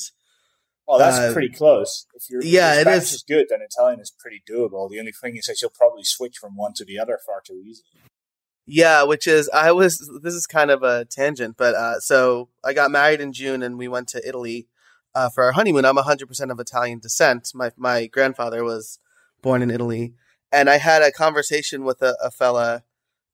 well, 0.86 0.98
that's 0.98 1.18
uh, 1.18 1.32
pretty 1.32 1.50
close. 1.50 2.06
If 2.14 2.30
you're 2.30 2.42
yeah, 2.42 2.76
if 2.76 2.80
Spanish 2.82 3.02
is. 3.04 3.12
is 3.12 3.24
good, 3.28 3.46
then 3.50 3.60
Italian 3.60 4.00
is 4.00 4.12
pretty 4.18 4.42
doable. 4.48 4.88
The 4.90 4.98
only 4.98 5.12
thing 5.12 5.36
is 5.36 5.46
that 5.46 5.58
you'll 5.60 5.70
probably 5.70 6.04
switch 6.04 6.38
from 6.38 6.56
one 6.56 6.72
to 6.76 6.84
the 6.84 6.98
other 6.98 7.18
far 7.24 7.42
too 7.46 7.62
easily. 7.64 8.00
Yeah, 8.70 9.02
which 9.04 9.26
is 9.26 9.48
I 9.54 9.72
was 9.72 10.10
this 10.22 10.34
is 10.34 10.46
kind 10.46 10.70
of 10.70 10.82
a 10.82 11.06
tangent, 11.06 11.56
but 11.56 11.74
uh, 11.74 12.00
so 12.00 12.50
I 12.62 12.74
got 12.74 12.90
married 12.90 13.20
in 13.20 13.32
June 13.32 13.62
and 13.62 13.78
we 13.78 13.88
went 13.88 14.08
to 14.08 14.28
Italy 14.28 14.68
uh, 15.14 15.30
for 15.30 15.44
our 15.44 15.52
honeymoon. 15.52 15.86
I'm 15.86 15.96
100% 15.96 16.50
of 16.50 16.60
Italian 16.60 16.98
descent. 16.98 17.50
My 17.54 17.72
my 17.78 18.06
grandfather 18.06 18.62
was 18.62 18.98
born 19.40 19.62
in 19.62 19.70
Italy, 19.70 20.12
and 20.52 20.68
I 20.68 20.76
had 20.76 21.00
a 21.00 21.10
conversation 21.10 21.82
with 21.82 22.02
a, 22.02 22.14
a 22.22 22.30
fella 22.30 22.84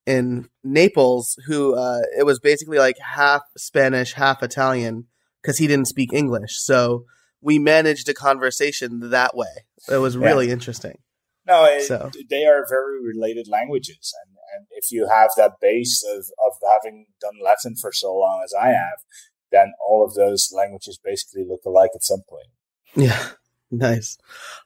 in 0.07 0.49
Naples 0.63 1.37
who 1.47 1.75
uh, 1.75 2.03
it 2.17 2.25
was 2.25 2.39
basically 2.39 2.79
like 2.79 2.99
half 2.99 3.43
Spanish, 3.57 4.13
half 4.13 4.41
Italian 4.41 5.07
because 5.43 5.59
he 5.59 5.67
didn't 5.67 5.89
speak 5.89 6.13
English. 6.13 6.61
So 6.61 7.07
we 7.41 7.59
managed 7.59 8.09
a 8.09 8.15
conversation 8.15 9.11
that 9.11 9.37
way. 9.37 9.65
It 9.91 9.97
was 9.97 10.17
really 10.17 10.47
yeah. 10.47 10.53
interesting. 10.53 10.99
No, 11.47 11.65
it, 11.65 11.83
so. 11.83 12.11
they 12.31 12.47
are 12.47 12.65
very 12.69 13.03
related 13.03 13.49
languages, 13.49 14.15
and, 14.25 14.37
and 14.57 14.67
if 14.71 14.91
you 14.91 15.09
have 15.09 15.31
that 15.37 15.53
base 15.61 16.03
of, 16.03 16.27
of 16.45 16.53
having 16.73 17.07
done 17.21 17.35
Latin 17.43 17.77
for 17.77 17.93
so 17.93 18.15
long 18.15 18.43
as 18.45 18.55
I 18.55 18.69
have, 18.69 18.99
then 19.53 19.73
all 19.87 20.05
of 20.05 20.15
those 20.15 20.51
languages 20.53 20.99
basically 21.03 21.45
look 21.47 21.61
alike 21.67 21.91
at 21.95 22.03
some 22.03 22.23
point. 22.29 22.49
Yeah, 22.97 23.31
nice, 23.71 24.17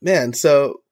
man. 0.00 0.32
So 0.32 0.82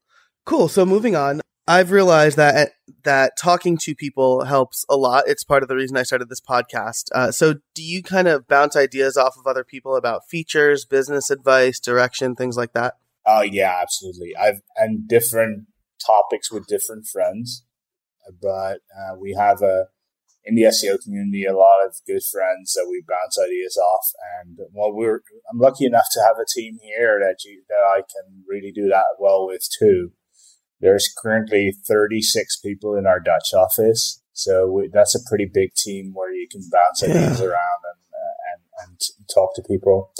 cool. 0.45 0.69
So 0.69 0.85
moving 0.85 1.14
on, 1.14 1.40
I've 1.69 1.90
realized 1.90 2.37
that 2.37 2.73
that 3.02 3.37
talking 3.37 3.76
to 3.78 3.95
people 3.95 4.45
helps 4.45 4.85
a 4.88 4.97
lot. 4.97 5.25
It's 5.26 5.43
part 5.43 5.62
of 5.62 5.69
the 5.69 5.75
reason 5.75 5.97
I 5.97 6.05
started 6.05 6.28
this 6.28 6.40
podcast. 6.40 7.05
Uh, 7.12 7.33
so, 7.33 7.55
do 7.75 7.83
you 7.83 8.02
kind 8.02 8.28
of 8.28 8.47
bounce 8.47 8.76
ideas 8.76 9.16
off 9.16 9.37
of 9.37 9.47
other 9.47 9.64
people 9.64 9.97
about 9.97 10.28
features, 10.28 10.85
business 10.85 11.31
advice, 11.31 11.81
direction, 11.81 12.37
things 12.37 12.57
like 12.57 12.73
that? 12.75 12.95
Oh 13.26 13.43
yeah, 13.43 13.78
absolutely. 13.83 14.37
I've 14.37 14.62
and 14.76 15.09
different 15.09 15.66
topics 16.04 16.50
with 16.50 16.66
different 16.66 17.06
friends, 17.06 17.64
but 18.40 18.80
uh, 18.96 19.16
we 19.18 19.34
have 19.38 19.62
a 19.62 19.86
in 20.46 20.54
the 20.54 20.62
SEO 20.62 20.96
community 21.02 21.44
a 21.44 21.56
lot 21.56 21.84
of 21.84 21.96
good 22.06 22.22
friends 22.22 22.72
that 22.74 22.86
we 22.88 23.02
bounce 23.06 23.36
ideas 23.36 23.76
off. 23.76 24.06
And 24.40 24.58
well, 24.72 24.92
we're 24.92 25.22
I'm 25.50 25.58
lucky 25.58 25.84
enough 25.84 26.06
to 26.12 26.20
have 26.20 26.36
a 26.38 26.46
team 26.48 26.78
here 26.80 27.18
that 27.20 27.44
you 27.44 27.62
that 27.68 27.84
I 27.84 28.02
can 28.02 28.44
really 28.48 28.72
do 28.72 28.88
that 28.88 29.18
well 29.18 29.46
with 29.46 29.66
too. 29.78 30.12
There's 30.80 31.12
currently 31.16 31.74
36 31.88 32.60
people 32.60 32.96
in 32.96 33.06
our 33.06 33.18
Dutch 33.18 33.54
office. 33.54 34.22
So 34.32 34.70
we, 34.70 34.90
that's 34.92 35.14
a 35.14 35.28
pretty 35.28 35.50
big 35.52 35.72
team 35.74 36.12
where 36.14 36.32
you 36.32 36.46
can 36.50 36.60
bounce 36.70 37.02
ideas 37.02 37.40
around 37.40 37.80
and, 37.90 38.02
uh, 38.12 38.36
and, 38.52 38.90
and 38.90 39.00
talk 39.34 39.54
to 39.54 39.62
people. 39.62 40.12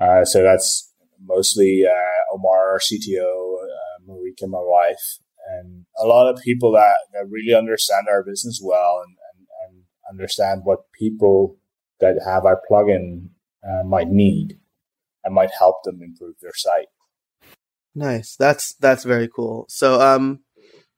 Uh, 0.00 0.24
so 0.24 0.42
that's 0.42 0.92
mostly 1.24 1.84
uh, 1.86 2.34
Omar, 2.34 2.72
our 2.72 2.80
CTO, 2.80 3.22
uh, 3.22 3.83
Marieke, 4.08 4.48
my 4.48 4.58
wife, 4.60 5.18
and 5.50 5.86
a 5.98 6.06
lot 6.06 6.28
of 6.28 6.42
people 6.42 6.72
that, 6.72 6.94
that 7.12 7.26
really 7.28 7.54
understand 7.56 8.06
our 8.10 8.22
business 8.22 8.60
well 8.62 9.02
and, 9.04 9.16
and, 9.34 9.46
and 9.66 9.84
understand 10.10 10.62
what 10.64 10.90
people 10.92 11.56
that 12.00 12.16
have 12.24 12.44
our 12.44 12.60
plugin 12.70 13.28
uh, 13.66 13.82
might 13.84 14.08
need 14.08 14.58
and 15.24 15.34
might 15.34 15.50
help 15.58 15.82
them 15.84 16.00
improve 16.02 16.36
their 16.40 16.54
site. 16.54 16.88
Nice. 17.94 18.36
That's 18.36 18.74
that's 18.74 19.04
very 19.04 19.28
cool. 19.28 19.66
So 19.68 20.00
um 20.00 20.40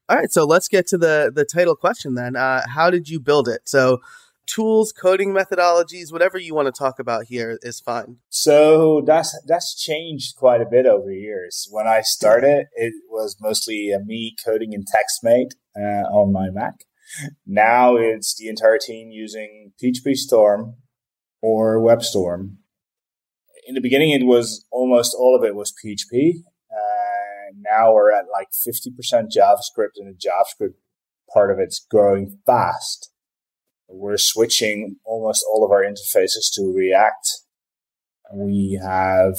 all 0.08 0.16
right, 0.16 0.30
so 0.30 0.44
let's 0.44 0.68
get 0.68 0.86
to 0.88 0.98
the 0.98 1.30
the 1.34 1.44
title 1.44 1.76
question 1.76 2.14
then. 2.14 2.36
Uh 2.36 2.62
how 2.68 2.90
did 2.90 3.08
you 3.08 3.20
build 3.20 3.48
it? 3.48 3.62
So 3.66 3.98
tools, 4.46 4.92
coding 4.92 5.32
methodologies, 5.32 6.12
whatever 6.12 6.38
you 6.38 6.54
want 6.54 6.66
to 6.66 6.78
talk 6.78 6.98
about 6.98 7.24
here 7.26 7.58
is 7.62 7.80
fine. 7.80 8.18
So 8.28 9.02
that's 9.06 9.38
that's 9.46 9.74
changed 9.74 10.36
quite 10.36 10.60
a 10.60 10.66
bit 10.66 10.86
over 10.86 11.10
years. 11.10 11.68
When 11.70 11.86
I 11.86 12.00
started, 12.02 12.66
it 12.74 12.94
was 13.08 13.36
mostly 13.40 13.92
uh, 13.92 13.98
me 14.04 14.34
coding 14.44 14.72
in 14.72 14.84
TextMate 14.84 15.52
uh, 15.76 16.06
on 16.08 16.32
my 16.32 16.50
Mac. 16.50 16.84
Now 17.46 17.96
it's 17.96 18.36
the 18.36 18.48
entire 18.48 18.78
team 18.78 19.10
using 19.10 19.72
PHP 19.82 20.14
Storm 20.14 20.76
or 21.40 21.78
WebStorm. 21.78 22.56
In 23.68 23.74
the 23.74 23.80
beginning, 23.80 24.10
it 24.10 24.24
was 24.24 24.64
almost 24.70 25.14
all 25.18 25.36
of 25.36 25.44
it 25.44 25.54
was 25.54 25.72
PHP, 25.84 26.42
now 27.70 27.92
we're 27.92 28.12
at 28.12 28.26
like 28.32 28.48
50% 28.50 28.92
JavaScript 29.34 29.96
and 29.96 30.08
the 30.08 30.18
JavaScript 30.18 30.74
part 31.32 31.50
of 31.50 31.58
it's 31.58 31.84
growing 31.90 32.38
fast. 32.46 33.10
We're 33.88 34.18
switching 34.18 34.96
almost 35.04 35.44
all 35.48 35.64
of 35.64 35.70
our 35.70 35.82
interfaces 35.82 36.52
to 36.54 36.72
React. 36.74 37.28
We 38.34 38.80
have 38.82 39.36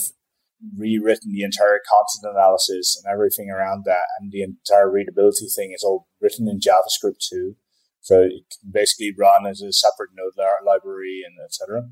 rewritten 0.78 1.34
the 1.34 1.44
entire 1.44 1.80
content 1.88 2.34
analysis 2.36 3.00
and 3.00 3.12
everything 3.12 3.50
around 3.50 3.84
that. 3.86 4.06
And 4.20 4.32
the 4.32 4.42
entire 4.42 4.90
readability 4.90 5.48
thing 5.48 5.72
is 5.74 5.84
all 5.84 6.08
written 6.22 6.48
in 6.48 6.60
JavaScript 6.60 7.20
too. 7.20 7.56
So 8.02 8.22
it 8.22 8.46
can 8.62 8.72
basically 8.72 9.14
run 9.18 9.46
as 9.46 9.62
a 9.62 9.74
separate 9.74 10.12
node 10.16 10.34
library 10.66 11.22
and 11.26 11.36
etc. 11.44 11.90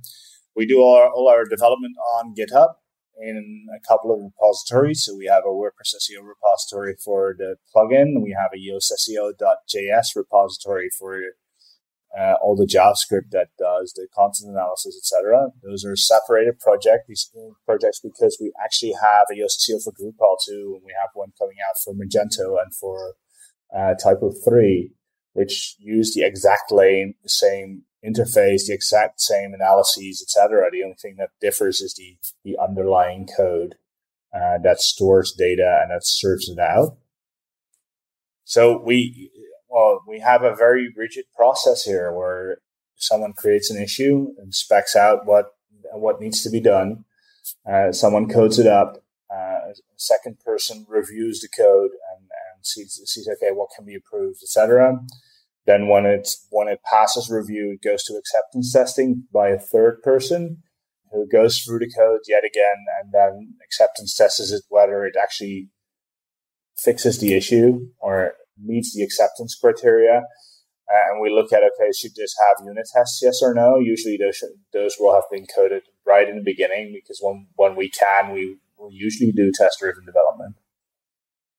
We 0.56 0.66
do 0.66 0.80
all 0.80 0.96
our, 0.96 1.10
all 1.10 1.28
our 1.28 1.44
development 1.44 1.96
on 2.16 2.34
GitHub 2.34 2.76
in 3.18 3.68
a 3.76 3.86
couple 3.88 4.14
of 4.14 4.22
repositories. 4.22 5.04
So 5.04 5.16
we 5.16 5.26
have 5.26 5.44
a 5.46 5.50
WordPress 5.50 5.94
SEO 5.96 6.24
repository 6.24 6.96
for 7.04 7.36
the 7.38 7.58
plugin. 7.76 8.22
We 8.22 8.36
have 8.40 8.52
a 8.54 8.58
yoastseo.js 8.58 10.16
repository 10.16 10.90
for 10.98 11.20
uh, 12.18 12.36
all 12.42 12.56
the 12.56 12.66
JavaScript 12.66 13.32
that 13.32 13.50
does 13.60 13.94
the 13.94 14.08
content 14.16 14.52
analysis, 14.52 14.98
etc. 14.98 15.50
Those 15.64 15.84
are 15.84 15.96
separated 15.96 16.60
projects, 16.60 17.06
these 17.08 17.32
projects, 17.66 18.00
because 18.00 18.38
we 18.40 18.54
actually 18.64 18.94
have 18.94 19.28
a 19.32 19.36
SEO 19.36 19.84
for 19.84 19.92
Drupal 19.92 20.38
too, 20.46 20.74
and 20.76 20.84
we 20.86 20.94
have 21.00 21.10
one 21.14 21.34
coming 21.38 21.58
out 21.68 21.76
for 21.84 21.94
Magento 21.94 22.62
and 22.62 22.74
for 22.74 23.16
uh, 23.76 23.96
TYPO3, 24.04 24.92
which 25.34 25.76
use 25.80 26.14
the 26.14 26.26
exact 26.26 26.72
same 27.26 27.84
interface, 28.06 28.68
the 28.68 28.74
exact 28.74 29.20
same 29.20 29.54
analyses, 29.54 30.22
etc. 30.22 30.70
The 30.72 30.84
only 30.84 30.96
thing 31.02 31.16
that 31.18 31.32
differs 31.42 31.82
is 31.82 31.96
the, 31.96 32.18
the 32.44 32.58
underlying 32.62 33.28
code 33.36 33.76
uh, 34.34 34.58
that 34.64 34.80
stores 34.80 35.34
data 35.38 35.80
and 35.82 35.92
that 35.92 36.06
serves 36.06 36.50
it 36.50 36.60
out. 36.60 36.98
So 38.44 38.82
we, 38.82 39.32
well, 39.76 40.02
we 40.08 40.22
have 40.22 40.42
a 40.42 40.56
very 40.56 40.88
rigid 40.96 41.26
process 41.36 41.84
here 41.84 42.10
where 42.14 42.60
someone 42.96 43.34
creates 43.34 43.70
an 43.70 43.82
issue 43.82 44.30
and 44.38 44.56
specs 44.56 44.96
out 44.96 45.26
what 45.26 45.48
what 45.92 46.22
needs 46.22 46.42
to 46.44 46.50
be 46.50 46.62
done. 46.62 47.04
Uh, 47.70 47.92
someone 47.92 48.30
codes 48.30 48.58
it 48.58 48.68
up. 48.68 49.04
Uh, 49.30 49.36
a 49.68 49.74
second 49.98 50.40
person 50.40 50.86
reviews 50.88 51.42
the 51.42 51.50
code 51.50 51.92
and, 51.92 52.22
and 52.22 52.66
sees, 52.66 53.02
sees 53.04 53.28
okay, 53.28 53.52
what 53.52 53.68
can 53.76 53.86
be 53.86 53.96
approved, 53.96 54.40
etc. 54.42 54.98
Then 55.66 55.90
when 55.90 56.06
it 56.06 56.30
when 56.52 56.70
it 56.70 56.80
passes 56.90 57.30
review, 57.30 57.74
it 57.74 57.86
goes 57.86 58.06
to 58.06 58.14
acceptance 58.14 58.72
testing 58.72 59.26
by 59.34 59.50
a 59.50 59.60
third 59.60 60.02
person 60.04 60.64
who 61.12 61.28
goes 61.28 61.60
through 61.60 61.80
the 61.80 61.92
code 61.92 62.22
yet 62.30 62.46
again 62.46 62.86
and 63.02 63.12
then 63.12 63.56
acceptance 63.62 64.16
tests 64.16 64.54
it 64.54 64.64
whether 64.70 65.06
it 65.06 65.16
actually 65.22 65.70
fixes 66.78 67.20
the 67.20 67.34
issue 67.34 67.90
or 68.00 68.36
meets 68.62 68.94
the 68.94 69.04
acceptance 69.04 69.56
criteria. 69.56 70.24
Uh, 70.88 71.12
and 71.12 71.22
we 71.22 71.32
look 71.32 71.52
at 71.52 71.64
okay, 71.64 71.92
should 71.92 72.16
this 72.16 72.36
have 72.48 72.66
unit 72.66 72.88
tests? 72.94 73.20
Yes 73.22 73.40
or 73.42 73.54
no? 73.54 73.80
Usually 73.80 74.18
those 74.18 74.44
those 74.72 74.96
will 75.00 75.14
have 75.14 75.24
been 75.32 75.48
coded 75.48 75.84
right 76.06 76.30
in 76.30 76.38
the 76.38 76.44
beginning 76.44 76.92
because 76.94 77.20
when 77.22 77.48
when 77.56 77.76
we 77.76 77.90
can, 77.90 78.32
we 78.32 78.58
will 78.78 78.92
usually 78.92 79.32
do 79.32 79.52
test 79.52 79.80
driven 79.80 80.06
development. 80.06 80.56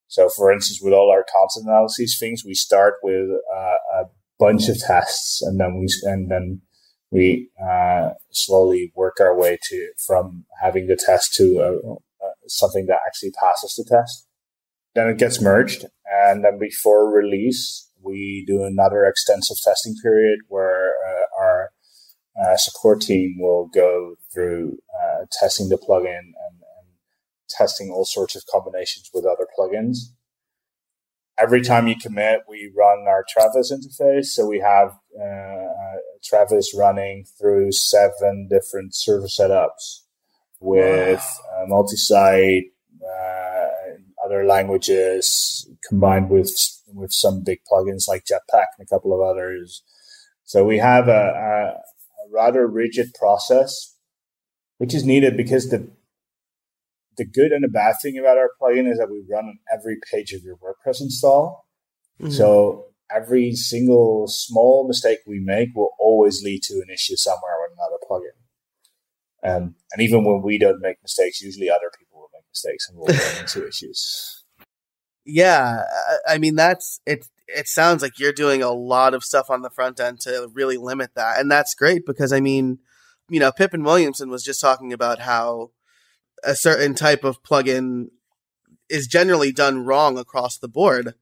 So, 0.09 0.29
for 0.29 0.53
instance, 0.53 0.81
with 0.81 0.93
all 0.93 1.11
our 1.11 1.25
content 1.25 1.67
analyses 1.67 2.17
things, 2.19 2.45
we 2.45 2.55
start 2.55 2.95
with 3.03 3.29
uh, 3.55 3.77
a 4.01 4.05
bunch 4.39 4.69
of 4.69 4.79
tests, 4.79 5.43
and 5.43 5.59
then 5.59 5.79
we 5.79 5.89
and 6.05 6.31
then 6.31 6.63
we 7.11 7.51
uh, 7.63 8.11
slowly 8.31 8.93
work 8.95 9.17
our 9.21 9.37
way 9.37 9.59
to 9.71 9.91
from 10.07 10.45
having 10.63 10.87
the 10.87 10.97
test 10.97 11.35
to 11.35 11.61
uh, 11.61 12.25
uh, 12.25 12.31
something 12.47 12.87
that 12.87 13.01
actually 13.07 13.33
passes 13.33 13.75
the 13.75 13.85
test. 13.85 14.27
Then 14.95 15.09
it 15.09 15.19
gets 15.19 15.41
merged, 15.41 15.87
and 16.11 16.45
then 16.45 16.59
before 16.59 17.13
release, 17.13 17.91
we 18.03 18.45
do 18.47 18.63
another 18.63 19.05
extensive 19.05 19.57
testing 19.63 19.95
period 20.03 20.41
where 20.49 20.95
uh, 21.07 21.41
our 21.41 21.71
uh, 22.41 22.57
support 22.57 23.01
team 23.01 23.37
will 23.39 23.69
go 23.69 24.17
through 24.33 24.79
testing 25.33 25.69
the 25.69 25.77
plugin 25.77 26.19
and 26.19 26.63
testing 27.49 27.91
all 27.91 28.05
sorts 28.05 28.37
of 28.37 28.45
combinations 28.51 29.11
with 29.13 29.25
other 29.25 29.47
plugins. 29.59 29.99
Every 31.39 31.63
time 31.63 31.87
you 31.87 31.97
commit, 31.97 32.41
we 32.49 32.73
run 32.77 33.07
our 33.07 33.25
Travis 33.29 33.73
interface. 33.73 34.27
So 34.27 34.47
we 34.47 34.61
have 34.61 34.99
uh, 35.21 35.99
Travis 36.25 36.75
running 36.77 37.27
through 37.39 37.73
seven 37.73 38.49
different 38.51 38.95
server 38.95 39.27
setups 39.27 40.03
with 40.61 41.21
wow. 41.21 41.63
uh, 41.63 41.67
multi-site, 41.67 42.65
uh, 43.03 43.36
other 44.37 44.47
languages 44.47 45.69
combined 45.89 46.31
with 46.31 46.51
with 46.89 47.13
some 47.13 47.43
big 47.43 47.59
plugins 47.71 48.09
like 48.09 48.25
Jetpack 48.25 48.67
and 48.79 48.87
a 48.87 48.89
couple 48.89 49.13
of 49.13 49.21
others. 49.21 49.83
So 50.45 50.65
we 50.65 50.79
have 50.79 51.09
a, 51.09 51.11
a, 51.11 51.71
a 51.75 52.33
rather 52.33 52.67
rigid 52.67 53.13
process, 53.19 53.97
which 54.79 54.95
is 54.95 55.05
needed 55.05 55.37
because 55.37 55.71
the 55.71 55.91
the 57.17 57.25
good 57.25 57.53
and 57.53 57.65
the 57.65 57.69
bad 57.69 57.97
thing 58.03 58.19
about 58.19 58.37
our 58.37 58.51
plugin 58.61 58.91
is 58.91 58.99
that 58.99 59.11
we 59.11 59.25
run 59.31 59.47
on 59.47 59.59
every 59.73 59.97
page 60.13 60.33
of 60.33 60.43
your 60.43 60.57
WordPress 60.57 61.01
install. 61.01 61.65
Mm-hmm. 62.21 62.33
So 62.33 62.87
every 63.15 63.53
single 63.53 64.27
small 64.29 64.87
mistake 64.87 65.19
we 65.27 65.41
make 65.41 65.71
will 65.75 65.91
always 65.99 66.43
lead 66.43 66.63
to 66.65 66.75
an 66.75 66.93
issue 66.93 67.17
somewhere 67.17 67.55
with 67.63 67.79
another 67.79 67.99
plugin. 68.09 68.37
Um, 69.49 69.77
and 69.93 70.03
even 70.03 70.25
when 70.25 70.43
we 70.43 70.59
don't 70.59 70.81
make 70.81 70.97
mistakes, 71.03 71.41
usually 71.41 71.71
other 71.71 71.91
people 71.99 72.16
mistakes 72.57 72.89
and 72.89 72.99
we'll 72.99 73.07
run 73.07 73.41
into 73.41 73.67
issues. 73.67 74.45
Yeah, 75.25 75.83
I 76.27 76.39
mean 76.39 76.55
that's 76.55 77.01
it. 77.07 77.27
It 77.49 77.69
sounds 77.69 78.03
like 78.03 78.19
you're 78.19 78.33
doing 78.33 78.63
a 78.63 78.73
lot 78.73 79.15
of 79.15 79.25
stuff 79.25 79.51
on 79.51 79.63
the 79.63 79.71
front 79.71 80.01
end 80.01 80.21
to 80.21 80.49
really 80.53 80.77
limit 80.77 81.11
that, 81.15 81.39
and 81.39 81.51
that's 81.51 81.75
great 81.75 82.07
because 82.07 82.33
I 82.33 82.41
mean, 82.41 82.79
you 83.29 83.41
know, 83.41 83.53
Pippin 83.53 83.83
Williamson 83.83 84.31
was 84.31 84.45
just 84.45 84.61
talking 84.61 84.93
about 84.93 85.21
how 85.21 85.71
a 86.45 86.55
certain 86.55 86.95
type 86.95 87.25
of 87.25 87.43
plugin 87.43 88.09
is 88.89 89.07
generally 89.07 89.53
done 89.53 89.85
wrong 89.85 90.19
across 90.19 90.59
the 90.59 90.69
board 90.69 91.15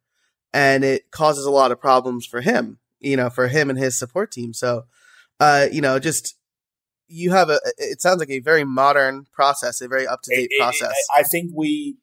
and 0.52 0.84
it 0.84 1.10
causes 1.10 1.46
a 1.46 1.50
lot 1.50 1.72
of 1.72 1.80
problems 1.80 2.26
for 2.26 2.40
him 2.40 2.78
you 3.00 3.16
know 3.16 3.30
for 3.30 3.48
him 3.48 3.70
and 3.70 3.78
his 3.78 3.98
support 3.98 4.30
team 4.30 4.52
so 4.52 4.84
uh 5.40 5.66
you 5.70 5.80
know 5.80 5.98
just 5.98 6.36
you 7.06 7.30
have 7.30 7.50
a 7.50 7.60
it 7.78 8.00
sounds 8.00 8.18
like 8.18 8.30
a 8.30 8.40
very 8.40 8.64
modern 8.64 9.26
process 9.32 9.80
a 9.80 9.88
very 9.88 10.06
up 10.06 10.20
to 10.22 10.34
date 10.34 10.50
process 10.58 10.94
i 11.14 11.22
think 11.22 11.50
we 11.54 11.96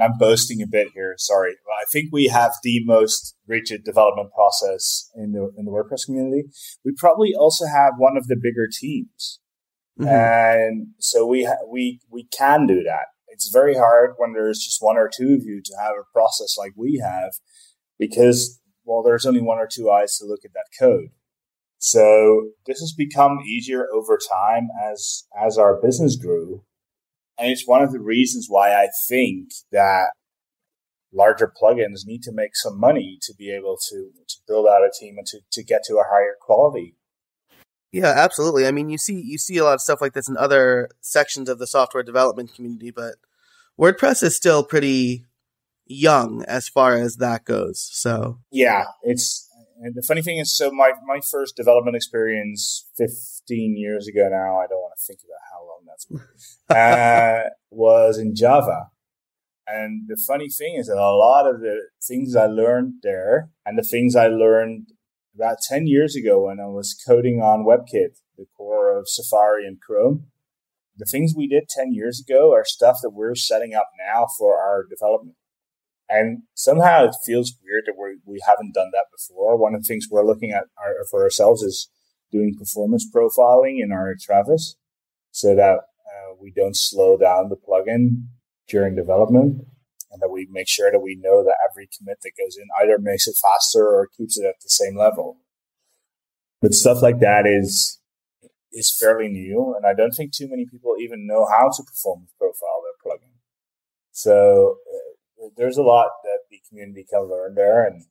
i'm 0.00 0.12
boasting 0.18 0.62
a 0.62 0.66
bit 0.66 0.88
here 0.94 1.14
sorry 1.18 1.52
i 1.80 1.84
think 1.92 2.10
we 2.12 2.26
have 2.26 2.52
the 2.62 2.80
most 2.84 3.34
rigid 3.46 3.84
development 3.84 4.30
process 4.32 5.10
in 5.14 5.32
the 5.32 5.50
in 5.56 5.64
the 5.64 5.70
wordpress 5.70 6.04
community 6.04 6.44
we 6.84 6.92
probably 6.96 7.32
also 7.38 7.66
have 7.66 7.94
one 7.98 8.16
of 8.16 8.26
the 8.26 8.36
bigger 8.36 8.68
teams 8.70 9.40
Mm-hmm. 10.00 10.08
And 10.08 10.86
so 10.98 11.26
we 11.26 11.44
ha- 11.44 11.66
we 11.70 12.00
we 12.10 12.26
can 12.36 12.66
do 12.66 12.82
that. 12.84 13.06
It's 13.28 13.50
very 13.52 13.74
hard 13.74 14.14
when 14.16 14.32
there's 14.32 14.58
just 14.58 14.78
one 14.80 14.96
or 14.96 15.10
two 15.14 15.34
of 15.34 15.44
you 15.44 15.60
to 15.64 15.76
have 15.80 15.92
a 15.92 16.12
process 16.12 16.56
like 16.58 16.72
we 16.76 17.02
have, 17.04 17.32
because 17.98 18.60
well, 18.84 19.02
there's 19.02 19.26
only 19.26 19.42
one 19.42 19.58
or 19.58 19.68
two 19.70 19.90
eyes 19.90 20.16
to 20.16 20.26
look 20.26 20.40
at 20.44 20.52
that 20.54 20.66
code. 20.78 21.08
So 21.80 22.50
this 22.66 22.78
has 22.78 22.92
become 22.96 23.40
easier 23.44 23.86
over 23.92 24.16
time 24.16 24.68
as 24.80 25.24
as 25.38 25.58
our 25.58 25.80
business 25.80 26.14
grew, 26.14 26.62
and 27.38 27.50
it's 27.50 27.66
one 27.66 27.82
of 27.82 27.90
the 27.90 28.00
reasons 28.00 28.46
why 28.48 28.74
I 28.74 28.88
think 29.08 29.48
that 29.72 30.10
larger 31.12 31.52
plugins 31.60 32.06
need 32.06 32.22
to 32.22 32.32
make 32.32 32.54
some 32.54 32.78
money 32.78 33.18
to 33.22 33.34
be 33.36 33.50
able 33.50 33.76
to 33.88 34.10
to 34.28 34.36
build 34.46 34.66
out 34.68 34.82
a 34.82 34.90
team 34.96 35.16
and 35.18 35.26
to, 35.26 35.40
to 35.50 35.64
get 35.64 35.82
to 35.86 35.94
a 35.94 36.04
higher 36.08 36.36
quality 36.40 36.94
yeah, 37.92 38.12
absolutely. 38.16 38.66
I 38.66 38.70
mean, 38.70 38.88
you 38.88 38.98
see 38.98 39.20
you 39.20 39.38
see 39.38 39.56
a 39.56 39.64
lot 39.64 39.74
of 39.74 39.80
stuff 39.80 40.00
like 40.00 40.12
this 40.12 40.28
in 40.28 40.36
other 40.36 40.90
sections 41.00 41.48
of 41.48 41.58
the 41.58 41.66
software 41.66 42.02
development 42.02 42.54
community, 42.54 42.90
but 42.90 43.16
WordPress 43.78 44.22
is 44.22 44.36
still 44.36 44.62
pretty 44.62 45.26
young 45.86 46.44
as 46.46 46.68
far 46.68 46.94
as 46.94 47.16
that 47.16 47.44
goes. 47.44 47.88
So 47.92 48.38
yeah, 48.52 48.84
it's 49.02 49.48
and 49.82 49.94
the 49.94 50.02
funny 50.02 50.20
thing 50.20 50.38
is, 50.38 50.54
so 50.54 50.70
my 50.70 50.92
my 51.06 51.20
first 51.20 51.56
development 51.56 51.96
experience 51.96 52.88
15 52.96 53.76
years 53.76 54.06
ago 54.06 54.28
now, 54.30 54.58
I 54.58 54.66
don't 54.66 54.80
want 54.80 54.92
to 54.96 55.04
think 55.06 55.20
about 55.24 55.40
how 55.50 55.66
long 55.66 55.80
that's 55.86 56.04
been, 56.04 56.20
uh, 56.76 57.50
was 57.70 58.18
in 58.18 58.34
Java. 58.34 58.90
And 59.66 60.08
the 60.08 60.20
funny 60.26 60.48
thing 60.48 60.74
is 60.76 60.88
that 60.88 60.96
a 60.96 61.16
lot 61.16 61.48
of 61.48 61.60
the 61.60 61.88
things 62.02 62.34
I 62.34 62.46
learned 62.46 62.94
there 63.02 63.50
and 63.64 63.78
the 63.78 63.86
things 63.88 64.16
I 64.16 64.26
learned 64.26 64.88
about 65.34 65.58
10 65.68 65.86
years 65.86 66.16
ago 66.16 66.46
when 66.46 66.58
I 66.60 66.66
was 66.66 67.00
coding 67.06 67.40
on 67.40 67.64
WebKit, 67.64 68.18
the 68.36 68.46
core 68.56 68.96
of 68.96 69.08
Safari 69.08 69.66
and 69.66 69.80
Chrome. 69.80 70.26
The 70.96 71.06
things 71.06 71.34
we 71.34 71.46
did 71.46 71.68
10 71.68 71.92
years 71.92 72.20
ago 72.20 72.52
are 72.52 72.64
stuff 72.64 72.98
that 73.02 73.10
we're 73.10 73.34
setting 73.34 73.74
up 73.74 73.88
now 74.06 74.26
for 74.36 74.60
our 74.60 74.84
development. 74.84 75.36
And 76.12 76.42
somehow 76.54 77.04
it 77.04 77.14
feels 77.24 77.54
weird 77.64 77.84
that 77.86 77.94
we 77.96 78.18
we 78.26 78.40
haven't 78.46 78.74
done 78.74 78.90
that 78.92 79.06
before. 79.12 79.56
One 79.56 79.74
of 79.74 79.82
the 79.82 79.86
things 79.86 80.08
we're 80.10 80.26
looking 80.26 80.50
at 80.50 80.64
our, 80.76 81.04
for 81.08 81.22
ourselves 81.22 81.62
is 81.62 81.88
doing 82.32 82.56
performance 82.58 83.08
profiling 83.14 83.80
in 83.80 83.92
our 83.92 84.14
Travis 84.20 84.76
so 85.30 85.54
that 85.54 85.78
uh, 85.78 86.34
we 86.40 86.50
don't 86.50 86.76
slow 86.76 87.16
down 87.16 87.48
the 87.48 87.56
plugin 87.56 88.26
during 88.68 88.96
development 88.96 89.64
and 90.10 90.20
that 90.20 90.30
we 90.30 90.48
make 90.50 90.68
sure 90.68 90.90
that 90.90 90.98
we 90.98 91.14
know 91.14 91.44
that 91.44 91.54
every 91.70 91.88
commit 91.96 92.18
that 92.22 92.32
goes 92.36 92.56
in 92.56 92.66
either 92.82 92.98
makes 92.98 93.28
it 93.28 93.36
faster 93.40 93.86
or 93.86 94.08
keeps 94.16 94.36
it 94.36 94.44
at 94.44 94.60
the 94.62 94.68
same 94.68 94.96
level. 94.96 95.38
But 96.60 96.74
stuff 96.74 97.02
like 97.02 97.20
that 97.20 97.46
is 97.46 97.98
is 98.72 98.96
fairly 98.96 99.28
new, 99.28 99.74
and 99.76 99.84
I 99.84 99.94
don't 99.94 100.12
think 100.12 100.32
too 100.32 100.48
many 100.48 100.64
people 100.64 100.94
even 101.00 101.26
know 101.26 101.44
how 101.44 101.70
to 101.76 101.82
performance 101.82 102.30
profile 102.38 102.82
their 102.82 103.12
plugin. 103.12 103.34
So 104.12 104.76
uh, 104.92 105.09
there's 105.56 105.78
a 105.78 105.82
lot 105.82 106.10
that 106.24 106.40
the 106.50 106.60
community 106.68 107.06
can 107.08 107.28
learn 107.28 107.54
there, 107.54 107.86
and 107.86 108.04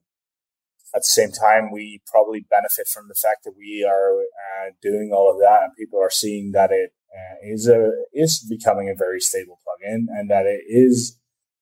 at 0.95 1.01
the 1.01 1.03
same 1.03 1.31
time, 1.31 1.69
we 1.71 2.01
probably 2.07 2.45
benefit 2.49 2.87
from 2.87 3.07
the 3.07 3.15
fact 3.15 3.43
that 3.43 3.53
we 3.57 3.85
are 3.87 4.21
uh, 4.21 4.71
doing 4.81 5.11
all 5.13 5.31
of 5.31 5.39
that, 5.39 5.63
and 5.63 5.75
people 5.77 6.01
are 6.01 6.09
seeing 6.09 6.51
that 6.53 6.71
it 6.71 6.93
uh, 7.13 7.35
is 7.43 7.67
a 7.67 7.91
is 8.13 8.45
becoming 8.49 8.89
a 8.89 8.95
very 8.95 9.19
stable 9.19 9.59
plugin, 9.65 10.05
and 10.09 10.29
that 10.29 10.45
it 10.45 10.61
is 10.67 11.19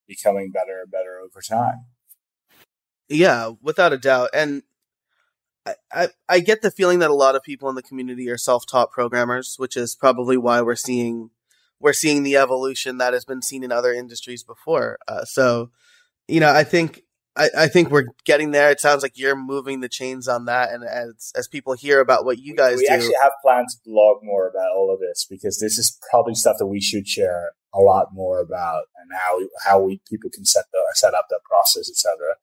becoming 0.08 0.52
better 0.52 0.82
and 0.82 0.92
better 0.92 1.20
over 1.20 1.42
time. 1.42 1.86
Yeah, 3.10 3.54
without 3.62 3.94
a 3.94 3.98
doubt. 3.98 4.30
And 4.34 4.64
I, 5.66 5.76
I, 5.92 6.08
I 6.30 6.40
get 6.40 6.62
the 6.62 6.72
feeling 6.72 7.00
that 7.00 7.10
a 7.10 7.16
lot 7.16 7.36
of 7.36 7.44
people 7.44 7.70
in 7.70 7.76
the 7.76 7.82
community 7.82 8.30
are 8.30 8.38
self-taught 8.38 8.92
programmers, 8.92 9.56
which 9.58 9.76
is 9.76 9.96
probably 9.96 10.38
why 10.38 10.62
we're 10.62 10.76
seeing 10.76 11.30
we're 11.80 11.94
seeing 11.94 12.24
the 12.24 12.38
evolution 12.38 12.98
that 12.98 13.14
has 13.14 13.26
been 13.26 13.42
seen 13.42 13.64
in 13.64 13.72
other 13.72 13.94
industries 13.94 14.44
before. 14.44 14.98
Uh, 15.08 15.24
so, 15.26 15.72
you 16.28 16.40
know, 16.40 16.52
I 16.52 16.64
think 16.64 17.04
I, 17.38 17.50
I 17.58 17.68
think 17.68 17.92
we're 17.92 18.08
getting 18.26 18.52
there. 18.52 18.72
It 18.72 18.80
sounds 18.80 19.04
like 19.04 19.18
you're 19.18 19.36
moving 19.36 19.80
the 19.80 19.90
chains 19.90 20.28
on 20.28 20.46
that, 20.46 20.72
and 20.72 20.84
as 20.84 21.32
as 21.36 21.48
people 21.48 21.74
hear 21.74 22.00
about 22.00 22.26
what 22.26 22.40
you 22.40 22.56
guys 22.56 22.78
we, 22.78 22.82
we 22.82 22.88
do, 22.88 22.94
actually 22.94 23.16
have 23.22 23.32
plans 23.44 23.76
to 23.76 23.82
blog 23.90 24.24
more 24.24 24.48
about 24.48 24.72
all 24.76 24.92
of 24.92 25.00
this 25.00 25.26
because 25.30 25.60
this 25.60 25.78
is 25.78 25.98
probably 26.10 26.34
stuff 26.34 26.58
that 26.60 26.68
we 26.68 26.82
should 26.82 27.08
share 27.08 27.52
a 27.74 27.80
lot 27.80 28.08
more 28.14 28.40
about 28.40 28.84
and 28.98 29.12
how 29.14 29.40
how 29.64 29.80
we 29.80 30.02
people 30.10 30.30
can 30.34 30.46
set 30.46 30.66
the, 30.74 30.80
set 30.96 31.14
up 31.14 31.28
that 31.30 31.42
process, 31.44 31.90
etc. 31.90 32.36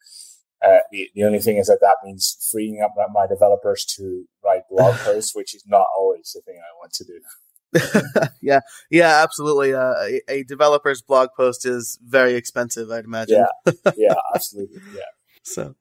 Uh, 0.65 0.79
the, 0.91 1.11
the 1.15 1.25
only 1.25 1.41
thing 1.41 1.59
is 1.59 1.67
that 1.67 1.81
that 1.81 1.97
means 2.05 2.37
freeing 2.51 2.81
up 2.81 2.95
my 3.13 3.27
developers 3.27 3.85
to 3.85 4.25
write 4.45 4.63
blog 4.71 4.95
posts, 4.99 5.35
which 5.35 5.55
is 5.55 5.65
not 5.67 5.87
always 5.99 6.33
the 6.35 6.41
thing 6.41 6.59
I 6.59 6.73
want 6.79 6.93
to 6.95 7.05
do. 7.05 7.21
yeah, 8.43 8.61
yeah, 8.91 9.23
absolutely. 9.23 9.75
Uh, 9.75 9.95
a, 10.01 10.21
a, 10.29 10.45
developer's 10.45 11.03
blog 11.03 11.31
post 11.37 11.67
is 11.67 11.99
very 12.05 12.35
expensive, 12.35 12.91
I'd 12.91 13.05
imagine. 13.05 13.45
Yeah, 13.67 13.73
yeah, 13.97 14.15
absolutely. 14.35 14.81
Yeah. 14.95 15.03
so 15.43 15.75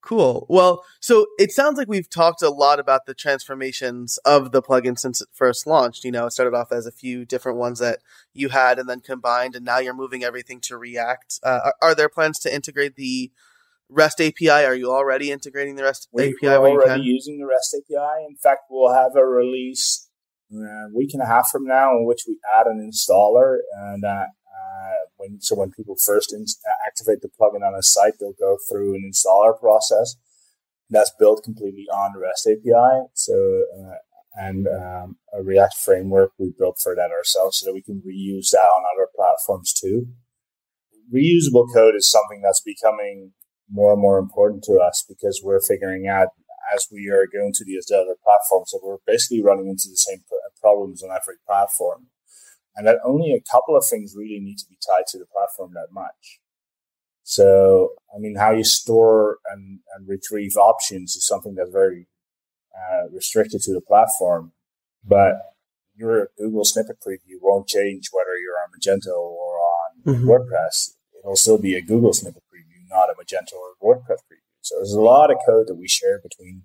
cool. 0.00 0.46
Well, 0.48 0.84
so 1.00 1.26
it 1.38 1.50
sounds 1.50 1.78
like 1.78 1.88
we've 1.88 2.08
talked 2.08 2.42
a 2.42 2.50
lot 2.50 2.78
about 2.78 3.06
the 3.06 3.14
transformations 3.14 4.18
of 4.18 4.52
the 4.52 4.62
plugin 4.62 4.98
since 4.98 5.20
it 5.20 5.28
first 5.32 5.66
launched. 5.66 6.04
You 6.04 6.12
know, 6.12 6.26
it 6.26 6.32
started 6.32 6.54
off 6.54 6.72
as 6.72 6.86
a 6.86 6.92
few 6.92 7.24
different 7.24 7.58
ones 7.58 7.78
that 7.78 8.00
you 8.32 8.50
had, 8.50 8.78
and 8.78 8.88
then 8.88 9.00
combined, 9.00 9.56
and 9.56 9.64
now 9.64 9.78
you're 9.78 9.94
moving 9.94 10.24
everything 10.24 10.60
to 10.62 10.76
React. 10.76 11.40
Uh, 11.42 11.60
are, 11.64 11.74
are, 11.82 11.94
there 11.94 12.08
plans 12.08 12.38
to 12.40 12.54
integrate 12.54 12.96
the 12.96 13.32
REST 13.88 14.20
API? 14.20 14.48
Are 14.50 14.74
you 14.74 14.90
already 14.90 15.30
integrating 15.30 15.76
the 15.76 15.84
REST 15.84 16.08
we, 16.12 16.24
API? 16.24 16.36
We're 16.42 16.70
already 16.70 17.02
using 17.02 17.38
the 17.38 17.46
REST 17.46 17.76
API. 17.76 18.24
In 18.28 18.36
fact, 18.36 18.62
we'll 18.70 18.94
have 18.94 19.16
a 19.16 19.24
release 19.24 20.08
a 20.52 20.88
week 20.94 21.10
and 21.12 21.22
a 21.22 21.26
half 21.26 21.48
from 21.50 21.64
now 21.64 21.96
in 21.96 22.06
which 22.06 22.22
we 22.28 22.38
add 22.58 22.66
an 22.66 22.78
installer 22.78 23.58
and 23.76 24.04
uh, 24.04 24.26
uh, 24.26 24.94
when 25.16 25.40
so 25.40 25.56
when 25.56 25.70
people 25.70 25.96
first 26.04 26.32
in, 26.32 26.44
activate 26.86 27.20
the 27.22 27.28
plugin 27.28 27.66
on 27.66 27.74
a 27.74 27.82
site 27.82 28.14
they'll 28.20 28.34
go 28.38 28.56
through 28.70 28.94
an 28.94 29.10
installer 29.10 29.58
process 29.58 30.16
that's 30.90 31.12
built 31.18 31.42
completely 31.42 31.86
on 31.92 32.12
REST 32.18 32.48
API 32.48 33.06
so 33.14 33.64
uh, 33.78 33.96
and 34.34 34.66
um, 34.66 35.16
a 35.32 35.42
React 35.42 35.74
framework 35.84 36.32
we 36.38 36.52
built 36.58 36.78
for 36.82 36.94
that 36.94 37.10
ourselves 37.10 37.58
so 37.58 37.66
that 37.66 37.74
we 37.74 37.82
can 37.82 38.02
reuse 38.06 38.50
that 38.50 38.58
on 38.58 38.84
other 38.94 39.08
platforms 39.14 39.72
too. 39.72 40.08
Reusable 41.14 41.72
code 41.72 41.94
is 41.96 42.10
something 42.10 42.42
that's 42.42 42.60
becoming 42.60 43.32
more 43.70 43.92
and 43.92 44.02
more 44.02 44.18
important 44.18 44.64
to 44.64 44.74
us 44.74 45.04
because 45.08 45.40
we're 45.42 45.60
figuring 45.60 46.08
out 46.08 46.28
as 46.74 46.86
we 46.92 47.08
are 47.08 47.26
going 47.26 47.52
to 47.54 47.64
these 47.64 47.90
other 47.90 48.16
platforms 48.22 48.70
that 48.70 48.80
we're 48.82 48.98
basically 49.06 49.42
running 49.42 49.68
into 49.68 49.88
the 49.88 49.96
same 49.96 50.22
problems 50.60 51.02
on 51.02 51.10
every 51.10 51.36
platform. 51.46 52.06
And 52.76 52.86
that 52.86 52.98
only 53.04 53.32
a 53.32 53.44
couple 53.52 53.76
of 53.76 53.84
things 53.88 54.14
really 54.16 54.40
need 54.40 54.58
to 54.58 54.66
be 54.68 54.78
tied 54.84 55.06
to 55.08 55.18
the 55.18 55.26
platform 55.26 55.72
that 55.74 55.92
much. 55.92 56.40
So, 57.22 57.90
I 58.14 58.18
mean, 58.18 58.36
how 58.36 58.50
you 58.50 58.64
store 58.64 59.38
and, 59.50 59.80
and 59.94 60.08
retrieve 60.08 60.56
options 60.56 61.14
is 61.14 61.26
something 61.26 61.54
that's 61.54 61.70
very 61.70 62.06
uh, 62.74 63.08
restricted 63.12 63.60
to 63.62 63.72
the 63.72 63.80
platform. 63.80 64.52
But 65.06 65.34
your 65.94 66.30
Google 66.36 66.64
snippet 66.64 66.96
preview 67.06 67.38
won't 67.40 67.68
change 67.68 68.08
whether 68.10 68.36
you're 68.36 68.58
on 68.58 68.72
Magento 68.74 69.16
or 69.16 69.58
on 69.58 70.14
mm-hmm. 70.14 70.28
WordPress. 70.28 70.94
It'll 71.18 71.36
still 71.36 71.58
be 71.58 71.76
a 71.76 71.82
Google 71.82 72.12
snippet 72.12 72.42
preview, 72.52 72.88
not 72.88 73.08
a 73.10 73.14
Magento 73.14 73.54
or 73.54 73.96
WordPress 73.96 74.18
preview. 74.30 74.33
So 74.64 74.76
there's 74.76 74.92
a 74.92 75.00
lot 75.00 75.30
of 75.30 75.38
code 75.46 75.66
that 75.68 75.74
we 75.74 75.88
share 75.88 76.18
between 76.18 76.62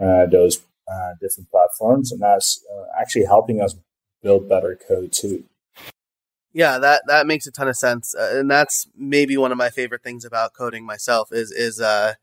uh, 0.00 0.26
those 0.26 0.62
uh, 0.90 1.14
different 1.20 1.50
platforms, 1.50 2.12
and 2.12 2.20
that's 2.20 2.64
uh, 2.72 2.84
actually 3.00 3.24
helping 3.24 3.60
us 3.60 3.76
build 4.22 4.48
better 4.48 4.78
code 4.88 5.12
too. 5.12 5.44
Yeah, 6.52 6.78
that 6.78 7.02
that 7.06 7.26
makes 7.26 7.46
a 7.46 7.50
ton 7.50 7.68
of 7.68 7.76
sense, 7.76 8.14
uh, 8.14 8.32
and 8.34 8.50
that's 8.50 8.86
maybe 8.96 9.36
one 9.36 9.52
of 9.52 9.58
my 9.58 9.70
favorite 9.70 10.02
things 10.02 10.24
about 10.24 10.54
coding 10.54 10.86
myself 10.86 11.32
is 11.32 11.50
is 11.50 11.80
uh, 11.80 12.14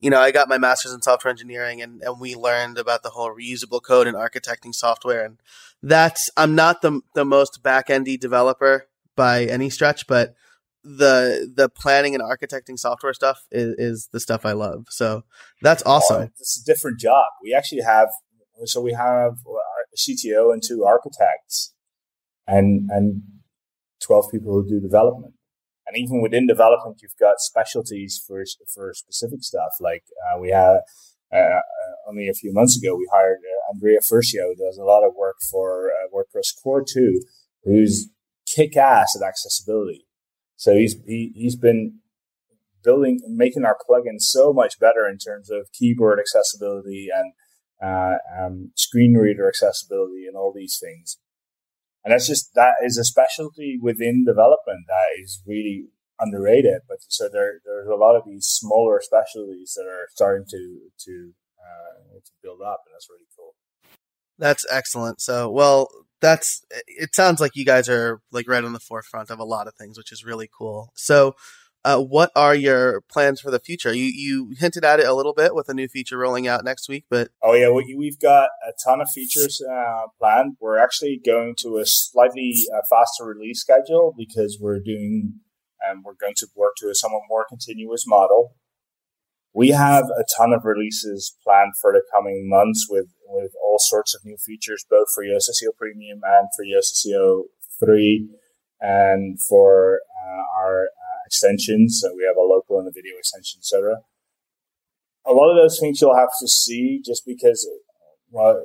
you 0.00 0.10
know, 0.10 0.20
I 0.20 0.30
got 0.30 0.48
my 0.48 0.58
master's 0.58 0.92
in 0.92 1.02
software 1.02 1.30
engineering 1.30 1.80
and, 1.80 2.02
and 2.02 2.20
we 2.20 2.34
learned 2.34 2.78
about 2.78 3.02
the 3.02 3.10
whole 3.10 3.34
reusable 3.34 3.82
code 3.82 4.06
and 4.06 4.16
architecting 4.16 4.74
software. 4.74 5.24
And 5.24 5.38
that's, 5.82 6.28
I'm 6.36 6.54
not 6.54 6.82
the, 6.82 7.00
the 7.14 7.24
most 7.24 7.62
back 7.62 7.88
endy 7.88 8.16
developer 8.16 8.88
by 9.14 9.44
any 9.44 9.70
stretch, 9.70 10.06
but 10.06 10.34
the 10.86 11.52
the 11.52 11.68
planning 11.68 12.14
and 12.14 12.22
architecting 12.22 12.78
software 12.78 13.12
stuff 13.12 13.40
is, 13.50 13.74
is 13.76 14.08
the 14.12 14.20
stuff 14.20 14.46
I 14.46 14.52
love. 14.52 14.86
So 14.88 15.24
that's 15.60 15.82
awesome. 15.84 16.22
Oh, 16.22 16.28
it's 16.38 16.62
a 16.62 16.64
different 16.64 17.00
job. 17.00 17.26
We 17.42 17.52
actually 17.52 17.82
have 17.82 18.08
so 18.64 18.80
we 18.80 18.92
have 18.92 19.32
a 19.32 19.96
CTO 19.96 20.52
and 20.52 20.62
two 20.64 20.84
architects, 20.84 21.74
and 22.46 22.88
and 22.90 23.22
twelve 24.00 24.30
people 24.30 24.52
who 24.52 24.68
do 24.68 24.80
development. 24.80 25.34
And 25.88 25.96
even 25.96 26.20
within 26.22 26.46
development, 26.46 26.98
you've 27.02 27.18
got 27.18 27.40
specialties 27.40 28.22
for 28.24 28.44
for 28.72 28.92
specific 28.94 29.42
stuff. 29.42 29.72
Like 29.80 30.04
uh, 30.30 30.38
we 30.38 30.50
had 30.50 30.80
uh, 31.32 31.36
uh 31.36 31.60
only 32.08 32.28
a 32.28 32.34
few 32.34 32.52
months 32.52 32.78
ago, 32.80 32.94
we 32.94 33.08
hired 33.12 33.38
uh, 33.38 33.74
Andrea 33.74 33.98
Fercia, 33.98 34.42
who 34.46 34.54
does 34.54 34.78
a 34.78 34.84
lot 34.84 35.04
of 35.04 35.14
work 35.16 35.36
for 35.50 35.90
uh, 35.90 36.08
WordPress 36.14 36.54
Core 36.62 36.84
2, 36.88 37.20
who's 37.64 38.08
kick 38.46 38.76
ass 38.76 39.16
at 39.20 39.26
accessibility 39.26 40.05
so 40.56 40.74
he's 40.74 40.96
he, 41.06 41.32
he's 41.34 41.56
been 41.56 42.00
building 42.82 43.20
making 43.28 43.64
our 43.64 43.76
plugin 43.88 44.18
so 44.18 44.52
much 44.52 44.78
better 44.78 45.06
in 45.08 45.18
terms 45.18 45.50
of 45.50 45.68
keyboard 45.72 46.18
accessibility 46.18 47.08
and 47.14 47.32
uh, 47.82 48.16
um, 48.40 48.70
screen 48.74 49.14
reader 49.14 49.48
accessibility 49.48 50.24
and 50.26 50.36
all 50.36 50.52
these 50.54 50.78
things. 50.82 51.18
And 52.04 52.12
that's 52.12 52.26
just 52.26 52.54
that 52.54 52.74
is 52.84 52.96
a 52.96 53.04
specialty 53.04 53.78
within 53.80 54.24
development 54.24 54.86
that 54.86 55.20
is 55.22 55.42
really 55.46 55.86
underrated. 56.18 56.82
But 56.88 56.98
so 57.08 57.28
there 57.30 57.60
there's 57.64 57.88
a 57.88 57.96
lot 57.96 58.16
of 58.16 58.22
these 58.24 58.46
smaller 58.46 59.00
specialties 59.02 59.74
that 59.76 59.86
are 59.86 60.08
starting 60.14 60.46
to 60.50 60.78
to 61.04 61.32
uh, 61.60 62.18
to 62.24 62.32
build 62.42 62.60
up, 62.62 62.82
and 62.86 62.94
that's 62.94 63.08
really 63.10 63.26
cool. 63.36 63.54
That's 64.38 64.66
excellent. 64.70 65.20
So, 65.20 65.50
well, 65.50 65.88
that's 66.20 66.64
it 66.86 67.14
sounds 67.14 67.40
like 67.40 67.52
you 67.54 67.64
guys 67.64 67.88
are 67.88 68.20
like 68.32 68.48
right 68.48 68.64
on 68.64 68.72
the 68.72 68.80
forefront 68.80 69.30
of 69.30 69.38
a 69.38 69.44
lot 69.44 69.68
of 69.68 69.74
things 69.74 69.98
which 69.98 70.12
is 70.12 70.24
really 70.24 70.48
cool. 70.56 70.92
So 70.94 71.34
uh, 71.84 72.00
what 72.00 72.32
are 72.34 72.54
your 72.54 73.02
plans 73.02 73.40
for 73.40 73.50
the 73.50 73.60
future? 73.60 73.92
You 73.92 74.06
you 74.06 74.54
hinted 74.58 74.84
at 74.84 74.98
it 74.98 75.06
a 75.06 75.14
little 75.14 75.34
bit 75.34 75.54
with 75.54 75.68
a 75.68 75.74
new 75.74 75.88
feature 75.88 76.18
rolling 76.18 76.48
out 76.48 76.64
next 76.64 76.88
week 76.88 77.04
but 77.08 77.30
oh 77.42 77.54
yeah 77.54 77.70
we, 77.70 78.06
have 78.10 78.20
got 78.20 78.48
a 78.66 78.72
ton 78.84 79.00
of 79.00 79.08
features 79.10 79.60
uh, 79.70 80.06
planned. 80.18 80.56
We're 80.60 80.78
actually 80.78 81.20
going 81.24 81.54
to 81.60 81.78
a 81.78 81.86
slightly 81.86 82.54
uh, 82.74 82.80
faster 82.90 83.24
release 83.24 83.60
schedule 83.60 84.14
because 84.16 84.58
we're 84.60 84.80
doing 84.80 85.40
and 85.86 85.98
um, 85.98 86.02
we're 86.04 86.14
going 86.14 86.34
to 86.38 86.46
work 86.56 86.72
to 86.78 86.88
a 86.88 86.94
somewhat 86.94 87.22
more 87.28 87.44
continuous 87.48 88.04
model 88.06 88.56
we 89.56 89.70
have 89.70 90.04
a 90.04 90.24
ton 90.36 90.52
of 90.52 90.66
releases 90.66 91.34
planned 91.42 91.72
for 91.80 91.90
the 91.90 92.02
coming 92.12 92.46
months 92.46 92.88
with, 92.90 93.06
with 93.26 93.52
all 93.64 93.78
sorts 93.78 94.14
of 94.14 94.20
new 94.22 94.36
features, 94.36 94.84
both 94.90 95.06
for 95.14 95.24
Yoast 95.24 95.48
SEO 95.48 95.72
Premium 95.78 96.20
and 96.22 96.48
for 96.54 96.62
Yoast 96.62 96.92
SEO 96.92 97.44
3 97.80 98.28
and 98.82 99.40
for 99.40 100.00
uh, 100.22 100.60
our 100.60 100.84
uh, 100.84 101.20
extensions. 101.24 102.02
So 102.02 102.14
we 102.14 102.24
have 102.28 102.36
a 102.36 102.46
local 102.46 102.78
and 102.78 102.86
a 102.86 102.92
video 102.92 103.16
extension, 103.16 103.60
etc. 103.60 104.00
A 105.26 105.32
lot 105.32 105.50
of 105.50 105.56
those 105.56 105.80
things 105.80 106.02
you'll 106.02 106.14
have 106.14 106.36
to 106.38 106.46
see 106.46 107.00
just 107.02 107.24
because, 107.24 107.66
well, 108.28 108.62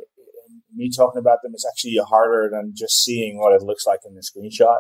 me 0.76 0.92
talking 0.94 1.20
about 1.20 1.40
them 1.42 1.54
is 1.56 1.66
actually 1.66 1.98
harder 2.06 2.50
than 2.52 2.74
just 2.76 3.02
seeing 3.02 3.40
what 3.40 3.54
it 3.54 3.64
looks 3.64 3.88
like 3.88 4.02
in 4.06 4.16
the 4.16 4.22
screenshot. 4.22 4.80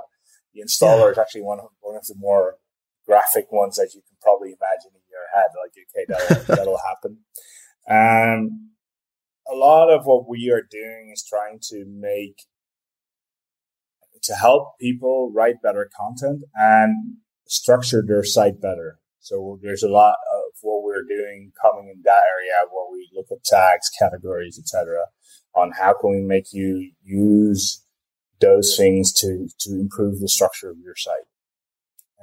The 0.53 0.59
installer 0.59 1.05
yeah. 1.05 1.11
is 1.11 1.17
actually 1.17 1.43
one 1.43 1.61
of, 1.61 1.69
one 1.79 1.95
of 1.95 2.05
the 2.05 2.15
more 2.17 2.55
graphic 3.07 3.49
ones 3.49 3.77
that 3.77 3.91
you 3.95 4.01
can 4.01 4.17
probably 4.21 4.49
imagine 4.49 4.91
head, 5.33 5.47
like, 5.61 5.73
okay, 5.77 6.05
that'll, 6.07 6.55
that'll 6.55 6.79
happen. 6.89 7.17
Um, 7.89 8.71
a 9.51 9.55
lot 9.55 9.89
of 9.89 10.05
what 10.05 10.29
we 10.29 10.51
are 10.51 10.61
doing 10.69 11.11
is 11.13 11.25
trying 11.27 11.59
to 11.69 11.85
make, 11.87 12.43
to 14.23 14.35
help 14.35 14.77
people 14.79 15.31
write 15.33 15.61
better 15.61 15.89
content 15.97 16.43
and 16.55 17.17
structure 17.47 18.03
their 18.05 18.23
site 18.23 18.61
better. 18.61 18.99
So 19.19 19.59
there's 19.61 19.83
a 19.83 19.89
lot 19.89 20.15
of 20.33 20.53
what 20.61 20.83
we're 20.83 21.03
doing 21.03 21.51
coming 21.61 21.91
in 21.93 22.01
that 22.03 22.21
area 22.37 22.69
where 22.71 22.91
we 22.91 23.09
look 23.13 23.27
at 23.31 23.43
tags, 23.43 23.89
categories, 23.99 24.59
etc. 24.59 25.05
on 25.55 25.71
how 25.79 25.93
can 25.99 26.11
we 26.11 26.21
make 26.21 26.53
you 26.53 26.91
use 27.03 27.83
those 28.41 28.75
things 28.75 29.13
to, 29.13 29.47
to 29.59 29.79
improve 29.79 30.19
the 30.19 30.27
structure 30.27 30.69
of 30.69 30.77
your 30.83 30.95
site. 30.95 31.27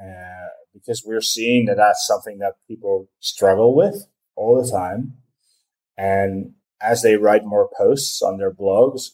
Uh, 0.01 0.49
because 0.81 1.03
we're 1.05 1.21
seeing 1.21 1.67
that 1.67 1.77
that's 1.77 2.07
something 2.07 2.39
that 2.39 2.55
people 2.67 3.09
struggle 3.21 3.75
with 3.75 4.07
all 4.37 4.61
the 4.61 4.71
time. 4.71 5.15
And 5.97 6.55
as 6.81 7.03
they 7.03 7.17
write 7.17 7.45
more 7.45 7.69
posts 7.77 8.23
on 8.23 8.39
their 8.39 8.53
blogs, 8.53 9.11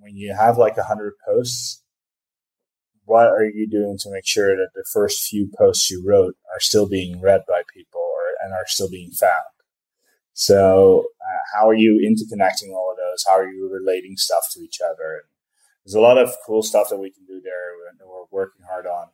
when 0.00 0.16
you 0.16 0.34
have 0.38 0.58
like 0.58 0.76
a 0.76 0.84
hundred 0.84 1.14
posts, 1.26 1.82
what 3.04 3.28
are 3.28 3.44
you 3.44 3.68
doing 3.68 3.96
to 4.00 4.10
make 4.10 4.26
sure 4.26 4.56
that 4.56 4.70
the 4.74 4.84
first 4.92 5.24
few 5.24 5.50
posts 5.56 5.90
you 5.90 6.04
wrote 6.06 6.34
are 6.54 6.60
still 6.60 6.88
being 6.88 7.20
read 7.20 7.42
by 7.48 7.62
people 7.74 8.00
or, 8.00 8.44
and 8.44 8.52
are 8.52 8.66
still 8.66 8.90
being 8.90 9.10
found? 9.10 9.32
So, 10.34 11.06
uh, 11.20 11.38
how 11.58 11.68
are 11.68 11.74
you 11.74 11.98
interconnecting 11.98 12.72
all 12.72 12.92
of 12.92 12.96
those? 12.96 13.24
How 13.26 13.38
are 13.38 13.50
you 13.50 13.68
relating 13.72 14.16
stuff 14.16 14.44
to 14.52 14.60
each 14.60 14.78
other? 14.84 15.14
And 15.14 15.22
there's 15.84 15.94
a 15.94 16.00
lot 16.00 16.18
of 16.18 16.34
cool 16.46 16.62
stuff 16.62 16.90
that 16.90 16.98
we 16.98 17.10
can 17.10 17.24
do 17.26 17.40
there, 17.42 17.72
and 17.88 17.98
we're 18.06 18.26
working 18.30 18.62
hard 18.68 18.86
on. 18.86 19.08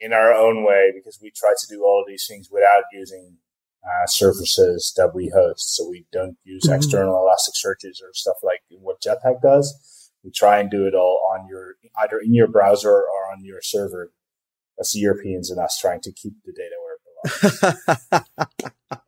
In 0.00 0.12
our 0.12 0.32
own 0.32 0.64
way 0.64 0.92
because 0.94 1.18
we 1.22 1.30
try 1.30 1.52
to 1.58 1.66
do 1.68 1.82
all 1.82 2.00
of 2.00 2.08
these 2.08 2.26
things 2.28 2.48
without 2.50 2.84
using 2.92 3.38
uh, 3.86 4.06
services 4.06 4.92
that 4.96 5.14
we 5.14 5.30
host. 5.34 5.76
So 5.76 5.88
we 5.88 6.06
don't 6.12 6.36
use 6.44 6.64
mm-hmm. 6.64 6.74
external 6.74 7.14
Elasticsearches 7.14 8.02
or 8.02 8.12
stuff 8.12 8.36
like 8.42 8.60
what 8.70 9.00
Jetpack 9.00 9.42
does. 9.42 10.10
We 10.24 10.30
try 10.32 10.58
and 10.58 10.70
do 10.70 10.86
it 10.86 10.94
all 10.94 11.20
on 11.32 11.46
your 11.48 11.76
either 12.02 12.18
in 12.18 12.34
your 12.34 12.48
browser 12.48 12.90
or 12.90 13.32
on 13.32 13.44
your 13.44 13.62
server. 13.62 14.12
That's 14.76 14.92
the 14.92 15.00
Europeans 15.00 15.50
and 15.50 15.60
us 15.60 15.78
trying 15.80 16.00
to 16.02 16.12
keep 16.12 16.34
the 16.44 16.52
data 16.52 16.74
where 16.82 16.96
it 16.96 17.90
belongs. 18.10 18.24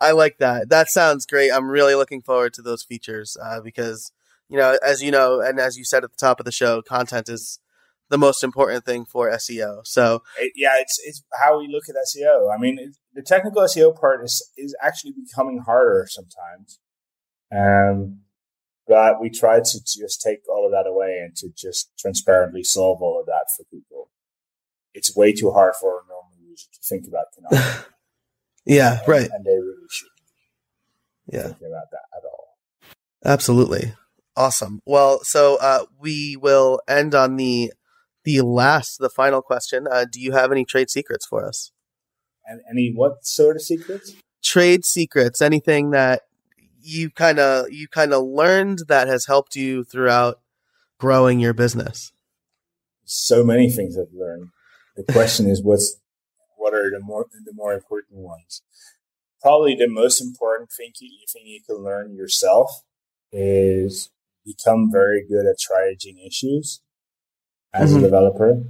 I 0.00 0.12
like 0.12 0.38
that. 0.38 0.68
That 0.68 0.88
sounds 0.88 1.26
great. 1.26 1.50
I'm 1.50 1.68
really 1.68 1.94
looking 1.94 2.22
forward 2.22 2.54
to 2.54 2.62
those 2.62 2.82
features 2.82 3.36
uh, 3.42 3.60
because, 3.60 4.12
you 4.48 4.58
know, 4.58 4.78
as 4.84 5.02
you 5.02 5.10
know, 5.10 5.40
and 5.40 5.58
as 5.58 5.78
you 5.78 5.84
said 5.84 6.04
at 6.04 6.10
the 6.10 6.18
top 6.18 6.40
of 6.40 6.44
the 6.44 6.52
show, 6.52 6.82
content 6.82 7.28
is 7.28 7.60
the 8.08 8.18
most 8.18 8.44
important 8.44 8.84
thing 8.84 9.04
for 9.04 9.30
SEO. 9.30 9.86
So 9.86 10.22
it, 10.38 10.52
yeah, 10.54 10.74
it's 10.78 11.00
it's 11.04 11.22
how 11.32 11.58
we 11.58 11.68
look 11.68 11.84
at 11.88 11.94
SEO. 11.94 12.54
I 12.54 12.58
mean, 12.58 12.78
it, 12.78 12.96
the 13.14 13.22
technical 13.22 13.62
SEO 13.62 13.98
part 13.98 14.24
is 14.24 14.48
is 14.56 14.76
actually 14.82 15.12
becoming 15.12 15.62
harder 15.66 16.06
sometimes, 16.08 16.78
um, 17.54 18.20
but 18.86 19.20
we 19.20 19.30
try 19.30 19.58
to 19.58 19.80
just 19.84 20.22
take 20.22 20.40
all 20.48 20.66
of 20.66 20.72
that 20.72 20.88
away 20.88 21.20
and 21.22 21.34
to 21.36 21.48
just 21.56 21.90
transparently 21.98 22.62
solve 22.62 23.02
all 23.02 23.20
of 23.20 23.26
that 23.26 23.46
for 23.56 23.64
people. 23.64 24.10
It's 24.94 25.14
way 25.14 25.32
too 25.32 25.50
hard 25.50 25.74
for 25.80 26.00
a 26.00 26.08
normal 26.08 26.32
user 26.40 26.68
to 26.72 26.80
think 26.82 27.06
about 27.06 27.26
canonical. 27.34 27.92
yeah, 28.64 29.00
and, 29.00 29.08
right. 29.08 29.28
And 29.30 29.44
they 29.44 29.58
really 29.58 29.88
should. 29.90 30.08
Yeah, 31.26 31.42
think 31.42 31.56
about 31.56 31.90
that 31.90 32.16
at 32.16 32.22
all. 32.24 32.46
Absolutely. 33.24 33.94
Awesome. 34.36 34.80
Well, 34.84 35.24
so 35.24 35.56
uh, 35.56 35.86
we 35.98 36.36
will 36.36 36.80
end 36.86 37.14
on 37.14 37.36
the 37.36 37.72
the 38.26 38.40
last, 38.40 38.98
the 38.98 39.08
final 39.08 39.40
question. 39.40 39.86
Uh, 39.90 40.04
do 40.10 40.20
you 40.20 40.32
have 40.32 40.50
any 40.50 40.64
trade 40.64 40.90
secrets 40.90 41.24
for 41.24 41.46
us? 41.46 41.70
And 42.44 42.60
any 42.68 42.92
what 42.94 43.24
sort 43.24 43.56
of 43.56 43.62
secrets? 43.62 44.14
Trade 44.42 44.84
secrets. 44.84 45.40
Anything 45.40 45.92
that 45.92 46.22
you 46.82 47.10
kind 47.10 47.38
of 47.38 47.70
you 47.70 47.88
kind 47.88 48.12
of 48.12 48.24
learned 48.24 48.80
that 48.88 49.08
has 49.08 49.26
helped 49.26 49.56
you 49.56 49.84
throughout 49.84 50.40
growing 50.98 51.40
your 51.40 51.54
business. 51.54 52.12
So 53.04 53.44
many 53.44 53.70
things 53.70 53.96
I've 53.96 54.12
learned. 54.12 54.48
The 54.96 55.04
question 55.04 55.48
is, 55.48 55.62
what's 55.62 55.96
what 56.56 56.74
are 56.74 56.90
the 56.90 57.00
more 57.00 57.26
the 57.32 57.52
more 57.54 57.72
important 57.72 58.18
ones? 58.18 58.62
Probably 59.40 59.76
the 59.76 59.88
most 59.88 60.20
important 60.20 60.70
thing 60.72 60.90
you, 60.98 61.10
thing 61.32 61.46
you 61.46 61.60
can 61.64 61.76
learn 61.76 62.16
yourself 62.16 62.82
is 63.30 64.10
become 64.44 64.90
very 64.90 65.24
good 65.24 65.46
at 65.46 65.58
triaging 65.58 66.26
issues 66.26 66.80
as 67.72 67.90
mm-hmm. 67.90 67.98
a 67.98 68.02
developer. 68.02 68.62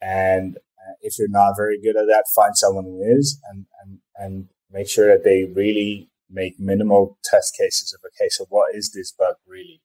And 0.00 0.56
uh, 0.56 0.94
if 1.00 1.18
you're 1.18 1.28
not 1.28 1.54
very 1.56 1.80
good 1.80 1.96
at 1.96 2.06
that, 2.06 2.24
find 2.34 2.56
someone 2.56 2.84
who 2.84 3.02
is 3.02 3.40
and, 3.50 3.66
and, 3.82 3.98
and 4.16 4.48
make 4.70 4.88
sure 4.88 5.08
that 5.08 5.24
they 5.24 5.44
really 5.44 6.10
make 6.30 6.58
minimal 6.58 7.18
test 7.24 7.56
cases 7.58 7.94
of 7.94 8.00
okay, 8.06 8.28
so 8.28 8.46
what 8.48 8.74
is 8.74 8.92
this 8.92 9.12
bug 9.12 9.36
really? 9.46 9.80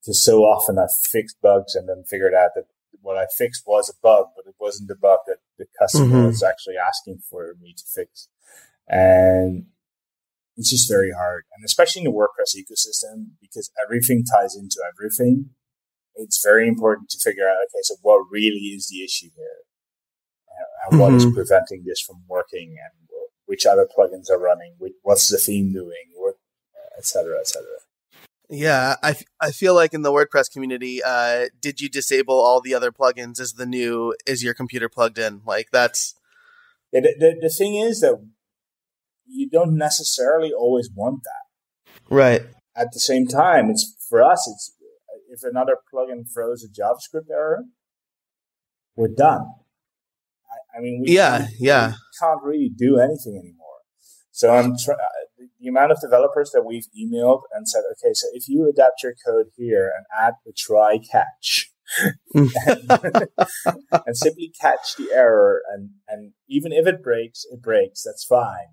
Because 0.00 0.24
so 0.24 0.40
often 0.40 0.78
I've 0.78 0.90
fixed 1.10 1.40
bugs 1.40 1.74
and 1.74 1.88
then 1.88 2.04
figured 2.08 2.34
out 2.34 2.50
that 2.54 2.64
what 3.00 3.16
I 3.16 3.26
fixed 3.36 3.64
was 3.66 3.88
a 3.88 4.00
bug, 4.02 4.26
but 4.36 4.46
it 4.46 4.54
wasn't 4.58 4.88
the 4.88 4.96
bug 4.96 5.20
that 5.26 5.38
the 5.58 5.66
customer 5.78 6.06
mm-hmm. 6.06 6.26
was 6.26 6.42
actually 6.42 6.74
asking 6.76 7.20
for 7.28 7.54
me 7.60 7.74
to 7.76 7.84
fix. 7.94 8.28
And 8.88 9.66
it's 10.56 10.70
just 10.70 10.90
very 10.90 11.12
hard. 11.12 11.44
And 11.54 11.64
especially 11.64 12.00
in 12.00 12.04
the 12.04 12.12
WordPress 12.12 12.56
ecosystem, 12.56 13.30
because 13.40 13.70
everything 13.82 14.24
ties 14.24 14.54
into 14.54 14.76
everything 14.92 15.50
it's 16.16 16.42
very 16.44 16.68
important 16.68 17.08
to 17.10 17.18
figure 17.18 17.48
out, 17.48 17.56
okay, 17.64 17.82
so 17.82 17.96
what 18.02 18.24
really 18.30 18.72
is 18.76 18.88
the 18.88 19.02
issue 19.04 19.28
here? 19.36 19.46
Uh, 20.48 20.90
and 20.90 21.00
what 21.00 21.12
mm-hmm. 21.12 21.28
is 21.28 21.34
preventing 21.34 21.84
this 21.86 22.00
from 22.00 22.22
working 22.28 22.76
and 22.82 23.08
which 23.46 23.66
other 23.66 23.86
plugins 23.86 24.30
are 24.30 24.38
running? 24.38 24.74
What's 25.02 25.28
the 25.28 25.38
theme 25.38 25.72
doing? 25.72 26.12
What, 26.14 26.36
et 26.96 27.04
cetera, 27.04 27.38
et 27.38 27.48
cetera. 27.48 27.68
Yeah, 28.48 28.96
I, 29.02 29.16
I 29.40 29.50
feel 29.50 29.74
like 29.74 29.94
in 29.94 30.02
the 30.02 30.12
WordPress 30.12 30.50
community, 30.50 31.02
uh, 31.02 31.46
did 31.60 31.80
you 31.80 31.88
disable 31.88 32.38
all 32.38 32.60
the 32.60 32.74
other 32.74 32.92
plugins? 32.92 33.40
Is 33.40 33.54
the 33.54 33.66
new, 33.66 34.14
is 34.26 34.44
your 34.44 34.54
computer 34.54 34.88
plugged 34.88 35.18
in? 35.18 35.40
Like 35.46 35.68
that's. 35.72 36.14
Yeah, 36.92 37.00
the, 37.00 37.14
the, 37.18 37.38
the 37.42 37.48
thing 37.48 37.76
is 37.76 38.00
that 38.00 38.22
you 39.26 39.48
don't 39.48 39.76
necessarily 39.76 40.52
always 40.52 40.90
want 40.94 41.22
that. 41.24 41.94
Right. 42.14 42.42
At 42.76 42.92
the 42.92 43.00
same 43.00 43.26
time, 43.26 43.70
it's 43.70 43.96
for 44.08 44.22
us, 44.22 44.46
it's 44.46 44.72
if 45.32 45.42
another 45.42 45.78
plugin 45.92 46.24
throws 46.32 46.62
a 46.62 46.68
JavaScript 46.68 47.30
error, 47.30 47.64
we're 48.94 49.08
done. 49.08 49.46
I, 50.74 50.78
I 50.78 50.80
mean, 50.80 51.02
we, 51.04 51.14
yeah, 51.14 51.46
yeah, 51.58 51.88
we 51.88 51.94
can't 52.20 52.42
really 52.42 52.68
do 52.68 52.98
anything 52.98 53.38
anymore. 53.38 53.68
So 54.30 54.54
I'm 54.54 54.76
tr- 54.76 54.92
uh, 54.92 55.44
the 55.60 55.68
amount 55.68 55.92
of 55.92 56.00
developers 56.00 56.50
that 56.52 56.64
we've 56.64 56.86
emailed 56.98 57.42
and 57.54 57.68
said, 57.68 57.82
okay, 57.92 58.12
so 58.12 58.28
if 58.32 58.48
you 58.48 58.68
adapt 58.68 59.02
your 59.02 59.14
code 59.26 59.46
here 59.56 59.90
and 59.96 60.04
add 60.16 60.34
the 60.44 60.52
try 60.56 60.98
catch. 60.98 61.70
and, 62.34 62.48
and 64.06 64.16
simply 64.16 64.50
catch 64.58 64.96
the 64.96 65.10
error 65.12 65.60
and 65.74 65.90
and 66.08 66.32
even 66.48 66.72
if 66.72 66.86
it 66.86 67.02
breaks 67.02 67.44
it 67.52 67.60
breaks 67.60 68.02
that's 68.02 68.24
fine 68.24 68.68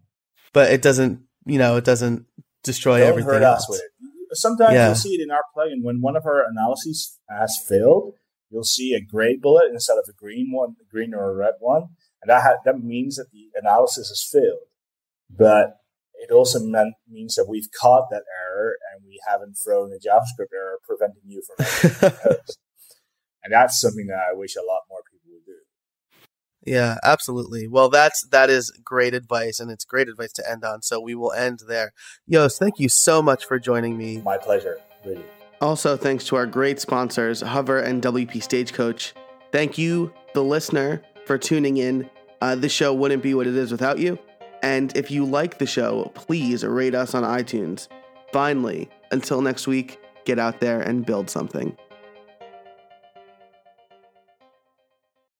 but 0.53 0.71
it 0.71 0.81
doesn't 0.81 1.19
you 1.45 1.57
know 1.57 1.75
it 1.75 1.83
doesn't 1.83 2.25
destroy 2.63 2.99
Don't 2.99 3.09
everything 3.09 3.31
hurt 3.33 3.41
else. 3.43 3.63
us 3.63 3.69
with 3.71 3.79
it 3.79 3.91
sometimes 4.33 4.73
yeah. 4.73 4.87
you'll 4.87 4.95
see 4.95 5.15
it 5.15 5.21
in 5.21 5.31
our 5.31 5.43
plugin 5.55 5.83
when 5.83 6.01
one 6.01 6.15
of 6.15 6.25
our 6.25 6.43
analyses 6.49 7.19
has 7.29 7.57
failed. 7.67 8.13
You'll 8.49 8.63
see 8.63 8.93
a 8.93 9.01
gray 9.01 9.37
bullet 9.37 9.65
instead 9.71 9.97
of 9.97 10.05
a 10.09 10.13
green 10.13 10.51
one, 10.51 10.75
a 10.81 10.91
green 10.91 11.13
or 11.13 11.31
a 11.31 11.35
red 11.35 11.55
one, 11.59 11.89
and 12.21 12.29
that 12.29 12.41
ha- 12.41 12.61
that 12.65 12.79
means 12.83 13.17
that 13.17 13.31
the 13.31 13.49
analysis 13.55 14.09
has 14.09 14.27
failed. 14.31 14.67
But 15.29 15.77
it 16.15 16.31
also 16.31 16.59
meant, 16.59 16.95
means 17.07 17.35
that 17.35 17.47
we've 17.47 17.69
caught 17.79 18.09
that 18.09 18.23
error 18.43 18.75
and 18.91 19.05
we 19.05 19.19
haven't 19.27 19.53
thrown 19.53 19.91
a 19.93 19.95
JavaScript 19.95 20.53
error 20.53 20.79
preventing 20.85 21.23
you 21.25 21.43
from. 21.45 22.37
And 23.43 23.53
that's 23.53 23.79
something 23.79 24.07
that 24.07 24.19
I 24.19 24.33
wish 24.33 24.55
a 24.55 24.65
lot 24.65 24.81
more 24.89 24.98
people 24.98 24.98
would 24.98 24.98
do. 24.98 24.98
Yeah, 26.69 26.97
absolutely. 27.03 27.67
Well, 27.67 27.89
that's 27.89 28.27
that 28.27 28.51
is 28.51 28.69
great 28.83 29.15
advice, 29.15 29.59
and 29.59 29.71
it's 29.71 29.83
great 29.83 30.07
advice 30.07 30.31
to 30.33 30.47
end 30.47 30.63
on. 30.63 30.83
So 30.83 30.99
we 30.99 31.15
will 31.15 31.33
end 31.33 31.61
there. 31.67 31.93
Joost, 32.29 32.59
thank 32.59 32.79
you 32.79 32.89
so 32.89 33.23
much 33.23 33.45
for 33.45 33.57
joining 33.57 33.97
me. 33.97 34.21
My 34.21 34.37
pleasure. 34.37 34.77
Really. 35.03 35.25
Also, 35.61 35.97
thanks 35.97 36.25
to 36.25 36.35
our 36.35 36.45
great 36.45 36.79
sponsors, 36.79 37.41
Hover 37.41 37.79
and 37.79 38.03
WP 38.03 38.43
Stagecoach. 38.43 39.15
Thank 39.51 39.79
you, 39.79 40.13
the 40.35 40.43
listener, 40.43 41.01
for 41.25 41.39
tuning 41.39 41.77
in. 41.77 42.07
Uh, 42.39 42.53
this 42.53 42.71
show 42.71 42.93
wouldn't 42.93 43.23
be 43.23 43.33
what 43.33 43.47
it 43.47 43.55
is 43.55 43.71
without 43.71 43.97
you. 43.97 44.19
And 44.61 44.95
if 44.95 45.09
you 45.09 45.25
like 45.25 45.57
the 45.57 45.65
show, 45.65 46.11
please 46.13 46.63
rate 46.63 46.93
us 46.93 47.15
on 47.15 47.23
iTunes. 47.23 47.87
Finally, 48.31 48.89
until 49.11 49.41
next 49.41 49.65
week, 49.65 49.99
get 50.25 50.37
out 50.37 50.59
there 50.59 50.81
and 50.81 51.03
build 51.03 51.31
something. 51.31 51.75